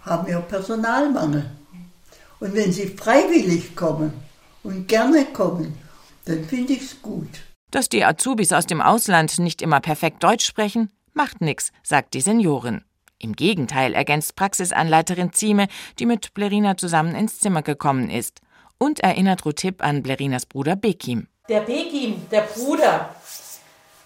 haben 0.04 0.28
ja 0.28 0.40
Personalmangel. 0.40 1.48
Und 2.40 2.54
wenn 2.54 2.72
sie 2.72 2.88
freiwillig 2.88 3.76
kommen 3.76 4.12
und 4.64 4.88
gerne 4.88 5.26
kommen, 5.26 5.78
dann 6.24 6.44
finde 6.44 6.72
ich 6.72 6.82
es 6.82 7.02
gut. 7.02 7.28
Dass 7.70 7.88
die 7.88 8.04
Azubis 8.04 8.52
aus 8.52 8.66
dem 8.66 8.80
Ausland 8.80 9.38
nicht 9.38 9.62
immer 9.62 9.78
perfekt 9.78 10.24
Deutsch 10.24 10.44
sprechen, 10.44 10.90
macht 11.14 11.40
nichts, 11.40 11.70
sagt 11.84 12.14
die 12.14 12.20
Seniorin. 12.20 12.82
Im 13.22 13.34
Gegenteil, 13.34 13.94
ergänzt 13.94 14.34
Praxisanleiterin 14.34 15.32
Zieme, 15.32 15.68
die 15.98 16.06
mit 16.06 16.34
Blerina 16.34 16.76
zusammen 16.76 17.14
ins 17.14 17.38
Zimmer 17.38 17.62
gekommen 17.62 18.10
ist. 18.10 18.40
Und 18.78 18.98
erinnert 19.00 19.44
Rutip 19.44 19.82
an 19.82 20.02
Blerinas 20.02 20.44
Bruder 20.44 20.74
Bekim. 20.74 21.28
Der 21.48 21.60
Bekim, 21.60 22.28
der 22.32 22.40
Bruder, 22.42 23.14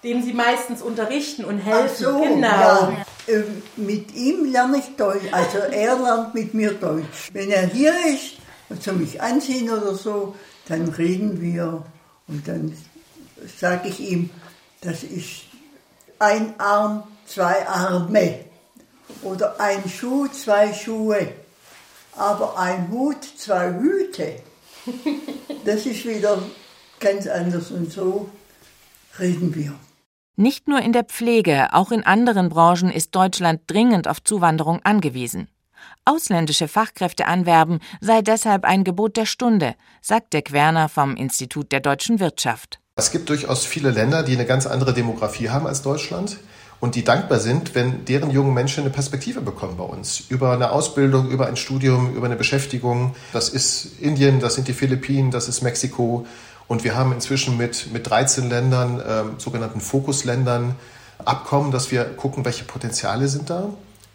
dem 0.04 0.22
Sie 0.22 0.34
meistens 0.34 0.82
unterrichten 0.82 1.46
und 1.46 1.58
helfen. 1.58 1.88
Ach 1.90 1.96
so, 1.96 2.18
genau. 2.20 2.46
Ja. 2.46 3.04
Äh, 3.26 3.44
mit 3.76 4.14
ihm 4.14 4.52
lerne 4.52 4.76
ich 4.78 4.96
Deutsch. 4.96 5.32
Also 5.32 5.58
er 5.58 5.98
lernt 5.98 6.34
mit 6.34 6.52
mir 6.52 6.72
Deutsch. 6.74 7.30
Wenn 7.32 7.50
er 7.50 7.66
hier 7.66 7.94
ist 8.06 8.34
und 8.68 8.82
soll 8.82 8.94
mich 8.94 9.22
anziehen 9.22 9.70
oder 9.70 9.94
so, 9.94 10.36
dann 10.68 10.88
reden 10.88 11.40
wir 11.40 11.84
und 12.28 12.46
dann 12.46 12.76
sage 13.58 13.88
ich 13.88 14.00
ihm, 14.00 14.30
das 14.82 15.02
ist 15.02 15.42
ein 16.18 16.54
Arm, 16.58 17.04
zwei 17.26 17.66
Arme. 17.66 18.40
Oder 19.22 19.60
ein 19.60 19.88
Schuh, 19.88 20.28
zwei 20.28 20.72
Schuhe. 20.72 21.28
Aber 22.16 22.58
ein 22.58 22.90
Hut, 22.90 23.22
zwei 23.36 23.72
Hüte. 23.72 24.40
Das 25.64 25.84
ist 25.84 26.06
wieder 26.06 26.40
ganz 27.00 27.26
anders 27.26 27.70
und 27.70 27.92
so 27.92 28.30
reden 29.18 29.54
wir. 29.54 29.74
Nicht 30.36 30.68
nur 30.68 30.80
in 30.80 30.92
der 30.92 31.04
Pflege, 31.04 31.68
auch 31.72 31.90
in 31.90 32.04
anderen 32.04 32.50
Branchen 32.50 32.90
ist 32.90 33.14
Deutschland 33.14 33.62
dringend 33.66 34.06
auf 34.06 34.22
Zuwanderung 34.22 34.80
angewiesen. 34.84 35.48
Ausländische 36.04 36.68
Fachkräfte 36.68 37.26
anwerben 37.26 37.80
sei 38.00 38.22
deshalb 38.22 38.64
ein 38.64 38.84
Gebot 38.84 39.16
der 39.16 39.26
Stunde, 39.26 39.74
sagt 40.02 40.34
der 40.34 40.42
Querner 40.42 40.88
vom 40.88 41.16
Institut 41.16 41.72
der 41.72 41.80
deutschen 41.80 42.20
Wirtschaft. 42.20 42.80
Es 42.96 43.10
gibt 43.10 43.28
durchaus 43.28 43.64
viele 43.64 43.90
Länder, 43.90 44.22
die 44.22 44.34
eine 44.34 44.46
ganz 44.46 44.66
andere 44.66 44.94
Demografie 44.94 45.50
haben 45.50 45.66
als 45.66 45.82
Deutschland 45.82 46.38
und 46.80 46.94
die 46.94 47.04
dankbar 47.04 47.40
sind, 47.40 47.74
wenn 47.74 48.04
deren 48.04 48.30
jungen 48.30 48.52
Menschen 48.52 48.82
eine 48.82 48.90
Perspektive 48.90 49.40
bekommen 49.40 49.76
bei 49.76 49.84
uns. 49.84 50.24
Über 50.28 50.52
eine 50.52 50.72
Ausbildung, 50.72 51.30
über 51.30 51.46
ein 51.46 51.56
Studium, 51.56 52.14
über 52.14 52.26
eine 52.26 52.36
Beschäftigung. 52.36 53.14
Das 53.32 53.48
ist 53.48 53.98
Indien, 54.00 54.40
das 54.40 54.54
sind 54.54 54.68
die 54.68 54.72
Philippinen, 54.72 55.30
das 55.30 55.48
ist 55.48 55.62
Mexiko. 55.62 56.26
Und 56.68 56.84
wir 56.84 56.96
haben 56.96 57.12
inzwischen 57.12 57.56
mit, 57.56 57.92
mit 57.92 58.08
13 58.10 58.50
Ländern, 58.50 59.00
äh, 59.00 59.40
sogenannten 59.40 59.80
Fokusländern, 59.80 60.74
Abkommen, 61.24 61.70
dass 61.70 61.90
wir 61.90 62.04
gucken, 62.04 62.44
welche 62.44 62.64
Potenziale 62.64 63.28
sind 63.28 63.48
da, 63.48 63.70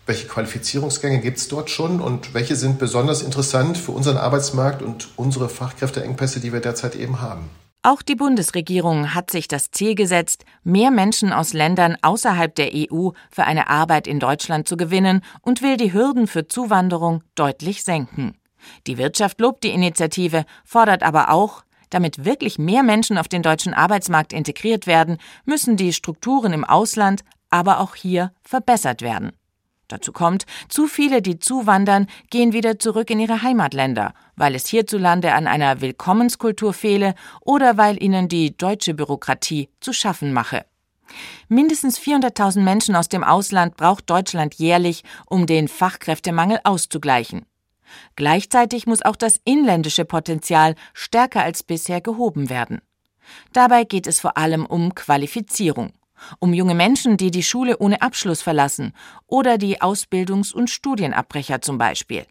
welche 0.06 0.28
Qualifizierungsgänge 0.28 1.20
gibt 1.20 1.40
es 1.40 1.48
dort 1.48 1.70
schon 1.70 2.00
und 2.00 2.34
welche 2.34 2.56
sind 2.56 2.80
besonders 2.80 3.22
interessant 3.22 3.78
für 3.78 3.92
unseren 3.92 4.18
Arbeitsmarkt 4.18 4.82
und 4.82 5.10
unsere 5.16 5.50
Fachkräfteengpässe, 5.50 6.40
die 6.40 6.54
wir 6.54 6.60
derzeit 6.60 6.96
eben 6.96 7.22
haben. 7.22 7.50
Auch 7.84 8.04
die 8.04 8.14
Bundesregierung 8.14 9.16
hat 9.16 9.32
sich 9.32 9.48
das 9.48 9.72
Ziel 9.72 9.96
gesetzt, 9.96 10.46
mehr 10.64 10.92
Menschen 10.92 11.34
aus 11.34 11.54
Ländern 11.54 11.98
außerhalb 12.04 12.54
der 12.54 12.70
EU 12.76 13.10
für 13.32 13.46
eine 13.46 13.70
Arbeit 13.70 14.06
in 14.06 14.20
Deutschland 14.20 14.68
zu 14.68 14.78
gewinnen 14.78 15.22
und 15.42 15.64
will 15.64 15.78
die 15.78 15.92
Hürden 15.92 16.28
für 16.28 16.48
Zuwanderung 16.48 17.24
deutlich 17.34 17.84
senken. 17.84 18.38
Die 18.86 19.00
Wirtschaft 19.00 19.42
lobt 19.42 19.64
die 19.64 19.72
Initiative, 19.72 20.46
fordert 20.64 21.02
aber 21.02 21.32
auch, 21.32 21.64
damit 21.90 22.24
wirklich 22.24 22.60
mehr 22.60 22.84
Menschen 22.84 23.18
auf 23.18 23.28
den 23.28 23.42
deutschen 23.42 23.74
Arbeitsmarkt 23.74 24.32
integriert 24.32 24.86
werden, 24.86 25.18
müssen 25.46 25.76
die 25.76 25.92
Strukturen 25.92 26.54
im 26.54 26.64
Ausland, 26.64 27.24
aber 27.50 27.80
auch 27.80 27.96
hier 27.96 28.32
verbessert 28.44 29.02
werden. 29.02 29.32
Dazu 29.92 30.14
kommt, 30.14 30.46
zu 30.70 30.88
viele, 30.88 31.22
die 31.22 31.40
zuwandern, 31.40 32.08
gehen 32.30 32.54
wieder 32.54 32.80
zurück 32.80 33.10
in 33.10 33.20
ihre 33.20 33.42
Heimatländer, 33.42 34.14
weil 34.36 34.56
es 34.56 34.68
hierzulande 34.68 35.34
an 35.34 35.48
einer 35.48 35.82
Willkommenskultur 35.82 36.74
fehle 36.74 37.14
oder 37.42 37.78
weil 37.78 38.02
ihnen 38.02 38.30
die 38.30 38.56
deutsche 38.56 38.94
Bürokratie 38.94 39.70
zu 39.82 39.92
schaffen 39.92 40.32
mache. 40.32 40.66
Mindestens 41.50 42.00
400.000 42.00 42.62
Menschen 42.62 42.96
aus 42.96 43.10
dem 43.10 43.24
Ausland 43.24 43.76
braucht 43.76 44.10
Deutschland 44.10 44.56
jährlich, 44.56 45.04
um 45.26 45.46
den 45.46 45.68
Fachkräftemangel 45.68 46.60
auszugleichen. 46.64 47.46
Gleichzeitig 48.16 48.88
muss 48.88 49.02
auch 49.02 49.18
das 49.18 49.42
inländische 49.44 50.06
Potenzial 50.06 50.76
stärker 50.94 51.44
als 51.44 51.64
bisher 51.64 52.00
gehoben 52.00 52.50
werden. 52.50 52.80
Dabei 53.52 53.84
geht 53.84 54.08
es 54.08 54.22
vor 54.22 54.38
allem 54.38 54.66
um 54.66 54.96
Qualifizierung 54.96 55.92
um 56.40 56.54
junge 56.54 56.76
Menschen, 56.76 57.18
die 57.18 57.32
die 57.32 57.44
Schule 57.44 57.78
ohne 57.78 58.02
Abschluss 58.02 58.42
verlassen 58.42 58.94
oder 59.28 59.58
die 59.58 59.82
Ausbildungs- 59.82 60.54
und 60.54 60.70
Studienabbrecher 60.70 61.62
zum 61.62 61.78
Beispiel. 61.78 62.26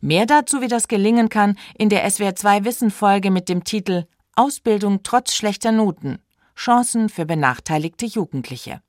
Mehr 0.00 0.26
dazu, 0.26 0.60
wie 0.60 0.68
das 0.68 0.88
gelingen 0.88 1.28
kann, 1.28 1.56
in 1.76 1.88
der 1.88 2.06
SWR2 2.08 2.64
Wissen-Folge 2.64 3.30
mit 3.30 3.48
dem 3.48 3.64
Titel 3.64 4.06
Ausbildung 4.36 5.02
trotz 5.02 5.34
schlechter 5.34 5.72
Noten. 5.72 6.18
Chancen 6.54 7.08
für 7.08 7.24
benachteiligte 7.24 8.06
Jugendliche. 8.06 8.82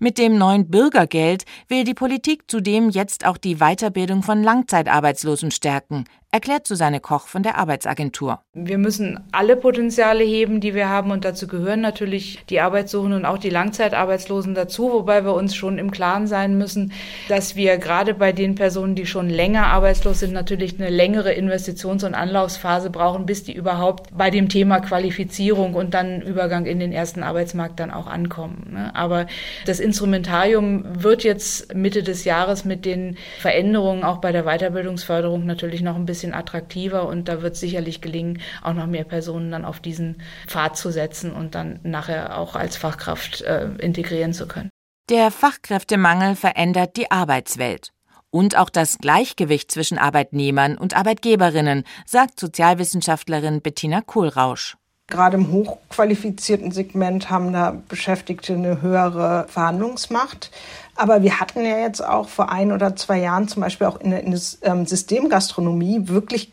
Mit 0.00 0.16
dem 0.16 0.38
neuen 0.38 0.70
Bürgergeld 0.70 1.44
will 1.66 1.82
die 1.82 1.94
Politik 1.94 2.48
zudem 2.48 2.88
jetzt 2.88 3.26
auch 3.26 3.36
die 3.36 3.56
Weiterbildung 3.56 4.22
von 4.22 4.42
Langzeitarbeitslosen 4.42 5.50
stärken, 5.50 6.04
erklärt 6.38 6.68
Susanne 6.68 7.00
Koch 7.00 7.26
von 7.26 7.42
der 7.42 7.58
Arbeitsagentur. 7.58 8.38
Wir 8.54 8.78
müssen 8.78 9.18
alle 9.32 9.56
Potenziale 9.56 10.22
heben, 10.22 10.60
die 10.60 10.72
wir 10.72 10.88
haben 10.88 11.10
und 11.10 11.24
dazu 11.24 11.48
gehören 11.48 11.80
natürlich 11.80 12.44
die 12.48 12.60
Arbeitssuchenden 12.60 13.20
und 13.20 13.26
auch 13.26 13.38
die 13.38 13.50
Langzeitarbeitslosen 13.50 14.54
dazu, 14.54 14.92
wobei 14.92 15.24
wir 15.24 15.34
uns 15.34 15.56
schon 15.56 15.78
im 15.78 15.90
Klaren 15.90 16.28
sein 16.28 16.56
müssen, 16.56 16.92
dass 17.28 17.56
wir 17.56 17.76
gerade 17.78 18.14
bei 18.14 18.30
den 18.30 18.54
Personen, 18.54 18.94
die 18.94 19.04
schon 19.04 19.28
länger 19.28 19.66
arbeitslos 19.66 20.20
sind, 20.20 20.32
natürlich 20.32 20.78
eine 20.78 20.90
längere 20.90 21.32
Investitions- 21.32 22.06
und 22.06 22.14
Anlaufsphase 22.14 22.90
brauchen, 22.90 23.26
bis 23.26 23.42
die 23.42 23.54
überhaupt 23.54 24.16
bei 24.16 24.30
dem 24.30 24.48
Thema 24.48 24.78
Qualifizierung 24.78 25.74
und 25.74 25.92
dann 25.92 26.22
Übergang 26.22 26.66
in 26.66 26.78
den 26.78 26.92
ersten 26.92 27.24
Arbeitsmarkt 27.24 27.80
dann 27.80 27.90
auch 27.90 28.06
ankommen. 28.06 28.68
Ne? 28.74 28.94
Aber 28.94 29.26
das 29.66 29.80
Instrumentarium 29.80 30.84
wird 31.02 31.24
jetzt 31.24 31.74
Mitte 31.74 32.04
des 32.04 32.24
Jahres 32.24 32.64
mit 32.64 32.84
den 32.84 33.16
Veränderungen 33.40 34.04
auch 34.04 34.18
bei 34.18 34.30
der 34.30 34.44
Weiterbildungsförderung 34.44 35.44
natürlich 35.44 35.82
noch 35.82 35.96
ein 35.96 36.06
bisschen 36.06 36.27
attraktiver 36.34 37.06
und 37.06 37.28
da 37.28 37.42
wird 37.42 37.54
es 37.54 37.60
sicherlich 37.60 38.00
gelingen, 38.00 38.40
auch 38.62 38.74
noch 38.74 38.86
mehr 38.86 39.04
Personen 39.04 39.50
dann 39.50 39.64
auf 39.64 39.80
diesen 39.80 40.22
Pfad 40.46 40.76
zu 40.76 40.90
setzen 40.90 41.32
und 41.32 41.54
dann 41.54 41.80
nachher 41.82 42.38
auch 42.38 42.56
als 42.56 42.76
Fachkraft 42.76 43.42
äh, 43.42 43.68
integrieren 43.78 44.32
zu 44.32 44.46
können. 44.46 44.70
Der 45.08 45.30
Fachkräftemangel 45.30 46.36
verändert 46.36 46.96
die 46.96 47.10
Arbeitswelt. 47.10 47.92
Und 48.30 48.58
auch 48.58 48.68
das 48.68 48.98
Gleichgewicht 48.98 49.72
zwischen 49.72 49.96
Arbeitnehmern 49.96 50.76
und 50.76 50.94
Arbeitgeberinnen, 50.94 51.84
sagt 52.04 52.38
Sozialwissenschaftlerin 52.38 53.62
Bettina 53.62 54.02
Kohlrausch. 54.02 54.76
Gerade 55.06 55.38
im 55.38 55.50
hochqualifizierten 55.50 56.70
Segment 56.70 57.30
haben 57.30 57.54
da 57.54 57.80
Beschäftigte 57.88 58.52
eine 58.52 58.82
höhere 58.82 59.46
Verhandlungsmacht. 59.48 60.50
Aber 60.98 61.22
wir 61.22 61.38
hatten 61.38 61.64
ja 61.64 61.78
jetzt 61.78 62.04
auch 62.04 62.28
vor 62.28 62.50
ein 62.50 62.72
oder 62.72 62.96
zwei 62.96 63.20
Jahren 63.20 63.46
zum 63.46 63.62
Beispiel 63.62 63.86
auch 63.86 64.00
in 64.00 64.10
der 64.10 64.24
ähm, 64.62 64.84
Systemgastronomie 64.84 66.08
wirklich 66.08 66.50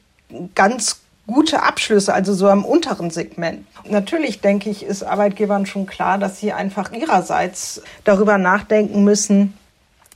ganz 0.53 1.01
gute 1.25 1.63
Abschlüsse, 1.63 2.13
also 2.13 2.35
so 2.35 2.47
am 2.47 2.63
unteren 2.63 3.09
Segment. 3.09 3.65
Natürlich 3.89 4.41
denke 4.41 4.69
ich, 4.69 4.83
ist 4.83 5.01
Arbeitgebern 5.01 5.65
schon 5.65 5.87
klar, 5.87 6.19
dass 6.19 6.39
sie 6.39 6.53
einfach 6.53 6.91
ihrerseits 6.91 7.81
darüber 8.03 8.37
nachdenken 8.37 9.03
müssen, 9.03 9.55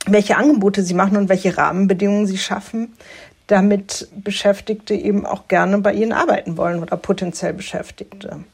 welche 0.06 0.36
Angebote 0.36 0.84
sie 0.84 0.94
machen 0.94 1.16
und 1.16 1.28
welche 1.28 1.58
Rahmenbedingungen 1.58 2.28
sie 2.28 2.38
schaffen, 2.38 2.94
damit 3.48 4.08
Beschäftigte 4.14 4.94
eben 4.94 5.26
auch 5.26 5.48
gerne 5.48 5.78
bei 5.78 5.92
ihnen 5.92 6.12
arbeiten 6.12 6.56
wollen 6.56 6.80
oder 6.80 6.96
potenziell 6.96 7.52
Beschäftigte. 7.52 8.44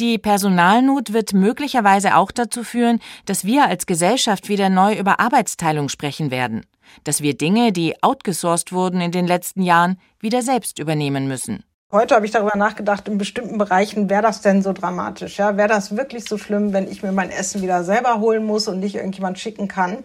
Die 0.00 0.16
Personalnot 0.16 1.12
wird 1.12 1.34
möglicherweise 1.34 2.16
auch 2.16 2.30
dazu 2.30 2.64
führen, 2.64 3.00
dass 3.26 3.44
wir 3.44 3.66
als 3.66 3.84
Gesellschaft 3.84 4.48
wieder 4.48 4.70
neu 4.70 4.94
über 4.94 5.20
Arbeitsteilung 5.20 5.90
sprechen 5.90 6.30
werden, 6.30 6.64
dass 7.04 7.20
wir 7.20 7.36
Dinge, 7.36 7.70
die 7.70 8.02
outgesourced 8.02 8.72
wurden 8.72 9.02
in 9.02 9.12
den 9.12 9.26
letzten 9.26 9.60
Jahren, 9.60 10.00
wieder 10.18 10.40
selbst 10.40 10.78
übernehmen 10.78 11.28
müssen. 11.28 11.64
Heute 11.92 12.14
habe 12.14 12.24
ich 12.24 12.32
darüber 12.32 12.56
nachgedacht, 12.56 13.08
in 13.08 13.18
bestimmten 13.18 13.58
Bereichen 13.58 14.08
wäre 14.08 14.22
das 14.22 14.40
denn 14.40 14.62
so 14.62 14.72
dramatisch? 14.72 15.36
Ja? 15.36 15.58
Wäre 15.58 15.68
das 15.68 15.94
wirklich 15.94 16.24
so 16.24 16.38
schlimm, 16.38 16.72
wenn 16.72 16.90
ich 16.90 17.02
mir 17.02 17.12
mein 17.12 17.30
Essen 17.30 17.60
wieder 17.60 17.84
selber 17.84 18.20
holen 18.20 18.46
muss 18.46 18.68
und 18.68 18.80
nicht 18.80 18.94
irgendjemand 18.94 19.38
schicken 19.38 19.68
kann? 19.68 19.98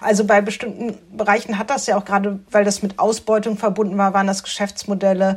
Also 0.00 0.24
bei 0.24 0.40
bestimmten 0.40 0.98
Bereichen 1.16 1.56
hat 1.56 1.70
das 1.70 1.86
ja 1.86 1.96
auch 1.96 2.04
gerade, 2.04 2.40
weil 2.50 2.64
das 2.64 2.82
mit 2.82 2.98
Ausbeutung 2.98 3.56
verbunden 3.56 3.96
war, 3.96 4.12
waren 4.12 4.26
das 4.26 4.42
Geschäftsmodelle, 4.42 5.36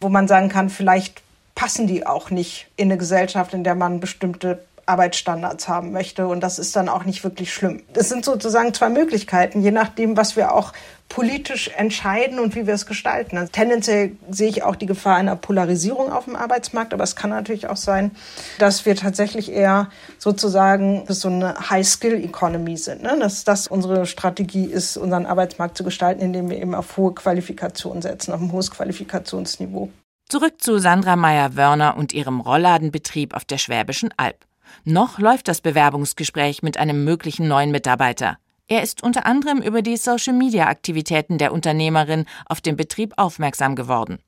wo 0.00 0.08
man 0.08 0.28
sagen 0.28 0.48
kann, 0.48 0.70
vielleicht 0.70 1.22
passen 1.54 1.86
die 1.86 2.06
auch 2.06 2.30
nicht 2.30 2.68
in 2.76 2.88
eine 2.88 2.98
Gesellschaft, 2.98 3.54
in 3.54 3.64
der 3.64 3.74
man 3.74 4.00
bestimmte 4.00 4.64
Arbeitsstandards 4.90 5.68
haben 5.68 5.92
möchte. 5.92 6.26
Und 6.26 6.40
das 6.40 6.58
ist 6.58 6.74
dann 6.76 6.88
auch 6.88 7.04
nicht 7.04 7.22
wirklich 7.24 7.52
schlimm. 7.54 7.82
Das 7.92 8.08
sind 8.08 8.24
sozusagen 8.24 8.74
zwei 8.74 8.88
Möglichkeiten, 8.88 9.62
je 9.62 9.70
nachdem, 9.70 10.16
was 10.16 10.36
wir 10.36 10.52
auch 10.52 10.72
politisch 11.08 11.68
entscheiden 11.76 12.38
und 12.38 12.54
wie 12.54 12.66
wir 12.66 12.74
es 12.74 12.86
gestalten. 12.86 13.36
Also 13.36 13.50
tendenziell 13.50 14.12
sehe 14.30 14.48
ich 14.48 14.62
auch 14.62 14.76
die 14.76 14.86
Gefahr 14.86 15.16
einer 15.16 15.34
Polarisierung 15.34 16.12
auf 16.12 16.24
dem 16.24 16.36
Arbeitsmarkt, 16.36 16.94
aber 16.94 17.02
es 17.02 17.16
kann 17.16 17.30
natürlich 17.30 17.68
auch 17.68 17.76
sein, 17.76 18.12
dass 18.58 18.86
wir 18.86 18.94
tatsächlich 18.94 19.50
eher 19.50 19.90
sozusagen 20.18 21.04
so 21.08 21.28
eine 21.28 21.70
High-Skill-Economy 21.70 22.76
sind. 22.76 23.02
Ne? 23.02 23.16
Dass 23.18 23.42
das 23.44 23.66
unsere 23.66 24.06
Strategie 24.06 24.66
ist, 24.66 24.96
unseren 24.96 25.26
Arbeitsmarkt 25.26 25.76
zu 25.76 25.82
gestalten, 25.82 26.22
indem 26.22 26.48
wir 26.48 26.58
eben 26.58 26.74
auf 26.76 26.96
hohe 26.96 27.12
Qualifikationen 27.12 28.02
setzen, 28.02 28.32
auf 28.32 28.40
ein 28.40 28.52
hohes 28.52 28.70
Qualifikationsniveau. 28.70 29.90
Zurück 30.30 30.62
zu 30.62 30.78
Sandra 30.78 31.16
Meyer-Wörner 31.16 31.96
und 31.96 32.12
ihrem 32.12 32.38
Rollladenbetrieb 32.38 33.34
auf 33.34 33.44
der 33.44 33.58
Schwäbischen 33.58 34.14
Alb. 34.16 34.46
Noch 34.84 35.18
läuft 35.18 35.48
das 35.48 35.60
Bewerbungsgespräch 35.60 36.62
mit 36.62 36.76
einem 36.76 37.02
möglichen 37.02 37.48
neuen 37.48 37.72
Mitarbeiter. 37.72 38.38
Er 38.68 38.84
ist 38.84 39.02
unter 39.02 39.26
anderem 39.26 39.60
über 39.60 39.82
die 39.82 39.96
Social-Media-Aktivitäten 39.96 41.38
der 41.38 41.52
Unternehmerin 41.52 42.26
auf 42.46 42.60
den 42.60 42.76
Betrieb 42.76 43.12
aufmerksam 43.16 43.74
geworden. 43.74 44.20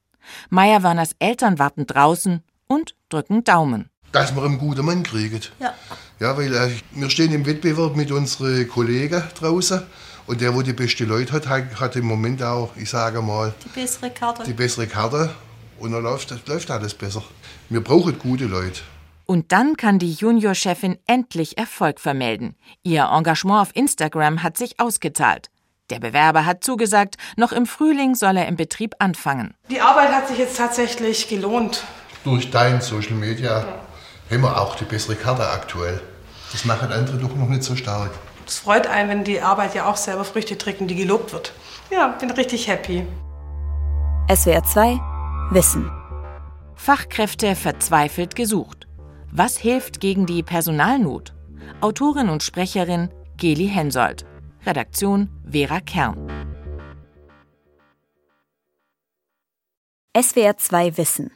Meier 0.51 0.83
Werners 0.83 1.13
Eltern 1.21 1.61
warten 1.61 1.87
draußen 1.87 2.43
und 2.67 2.97
drücken 3.09 3.45
Daumen. 3.45 3.89
Dass 4.11 4.35
wir 4.35 4.43
einen 4.43 4.59
guten 4.59 4.85
Mann 4.85 5.05
kriegen. 5.05 5.41
Ja. 5.61 5.73
Ja, 6.19 6.37
weil 6.37 6.53
äh, 6.53 6.71
wir 6.91 7.11
stehen 7.11 7.33
im 7.33 7.47
Wettbewerb 7.47 7.95
mit 7.95 8.11
unseren 8.11 8.69
Kollegen 8.69 9.23
draußen. 9.39 9.81
Und 10.27 10.41
der, 10.41 10.53
wo 10.53 10.63
die 10.63 10.73
beste 10.73 11.05
Leute 11.05 11.33
hat, 11.33 11.47
hat 11.49 11.95
im 11.95 12.07
Moment 12.07 12.43
auch, 12.43 12.75
ich 12.75 12.91
sage 12.91 13.23
mal, 13.23 13.55
die 13.65 13.81
bessere 13.81 14.11
Karte. 14.11 14.43
Die 14.43 14.53
bessere 14.53 14.89
Karte. 14.89 15.31
Und 15.83 15.91
dann 15.91 16.05
läuft, 16.05 16.33
läuft 16.47 16.71
alles 16.71 16.95
besser. 16.95 17.25
Wir 17.69 17.83
brauchen 17.83 18.17
gute 18.17 18.45
Leute. 18.45 18.83
Und 19.27 19.51
dann 19.51 19.77
kann 19.77 19.99
die 19.99 20.13
Juniorchefin 20.13 20.97
endlich 21.09 21.59
Erfolg 21.59 21.99
vermelden. 21.99 22.55
Ihr 22.85 23.11
Engagement 23.13 23.63
auf 23.63 23.75
Instagram 23.75 24.45
hat 24.45 24.57
sich 24.57 24.79
ausgezahlt. 24.79 25.51
Der 25.91 25.99
Bewerber 25.99 26.47
hat 26.47 26.63
zugesagt, 26.63 27.17
noch 27.37 27.51
im 27.51 27.67
Frühling 27.67 28.15
soll 28.15 28.37
er 28.37 28.47
im 28.47 28.55
Betrieb 28.55 28.95
anfangen. 29.01 29.55
Die 29.71 29.81
Arbeit 29.81 30.13
hat 30.13 30.29
sich 30.29 30.39
jetzt 30.39 30.57
tatsächlich 30.57 31.29
gelohnt. 31.29 31.83
Durch 32.23 32.49
dein 32.53 32.81
Social 32.81 33.15
Media 33.15 33.59
ja. 33.59 33.67
haben 34.31 34.43
wir 34.43 34.61
auch 34.61 34.77
die 34.77 34.85
bessere 34.85 35.17
Karte 35.17 35.49
aktuell. 35.49 36.01
Das 36.53 36.65
machen 36.65 36.93
andere 36.93 37.17
doch 37.17 37.35
noch 37.35 37.49
nicht 37.49 37.65
so 37.65 37.75
stark. 37.75 38.13
Es 38.47 38.59
freut 38.59 38.87
einen, 38.87 39.09
wenn 39.09 39.25
die 39.25 39.41
Arbeit 39.41 39.75
ja 39.75 39.87
auch 39.87 39.97
selber 39.97 40.25
Früchte 40.25 40.57
trägt 40.57 40.81
und 40.81 40.87
die 40.87 40.95
gelobt 40.95 41.33
wird. 41.33 41.53
Ja, 41.91 42.07
bin 42.07 42.31
richtig 42.31 42.69
happy. 42.69 43.05
SWR 44.33 44.63
2 44.63 45.12
Wissen. 45.55 45.91
Fachkräfte 46.77 47.55
verzweifelt 47.55 48.35
gesucht. 48.35 48.89
Was 49.31 49.59
hilft 49.59 50.01
gegen 50.01 50.25
die 50.25 50.43
Personalnot? 50.43 51.35
Autorin 51.83 52.31
und 52.31 52.43
Sprecherin 52.43 53.11
Geli 53.37 53.69
Hensoldt. 53.69 54.25
Redaktion 54.65 55.29
Vera 55.47 55.81
Kern. 55.81 56.27
SWR 60.19 60.57
2 60.57 60.97
Wissen. 60.97 61.31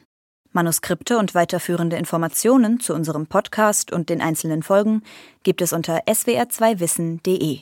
Manuskripte 0.51 1.19
und 1.19 1.35
weiterführende 1.35 1.97
Informationen 1.97 2.79
zu 2.79 2.95
unserem 2.95 3.27
Podcast 3.27 3.91
und 3.91 4.09
den 4.09 4.21
einzelnen 4.21 4.63
Folgen 4.63 5.03
gibt 5.43 5.61
es 5.61 5.73
unter 5.73 5.99
swr2wissen.de. 6.07 7.61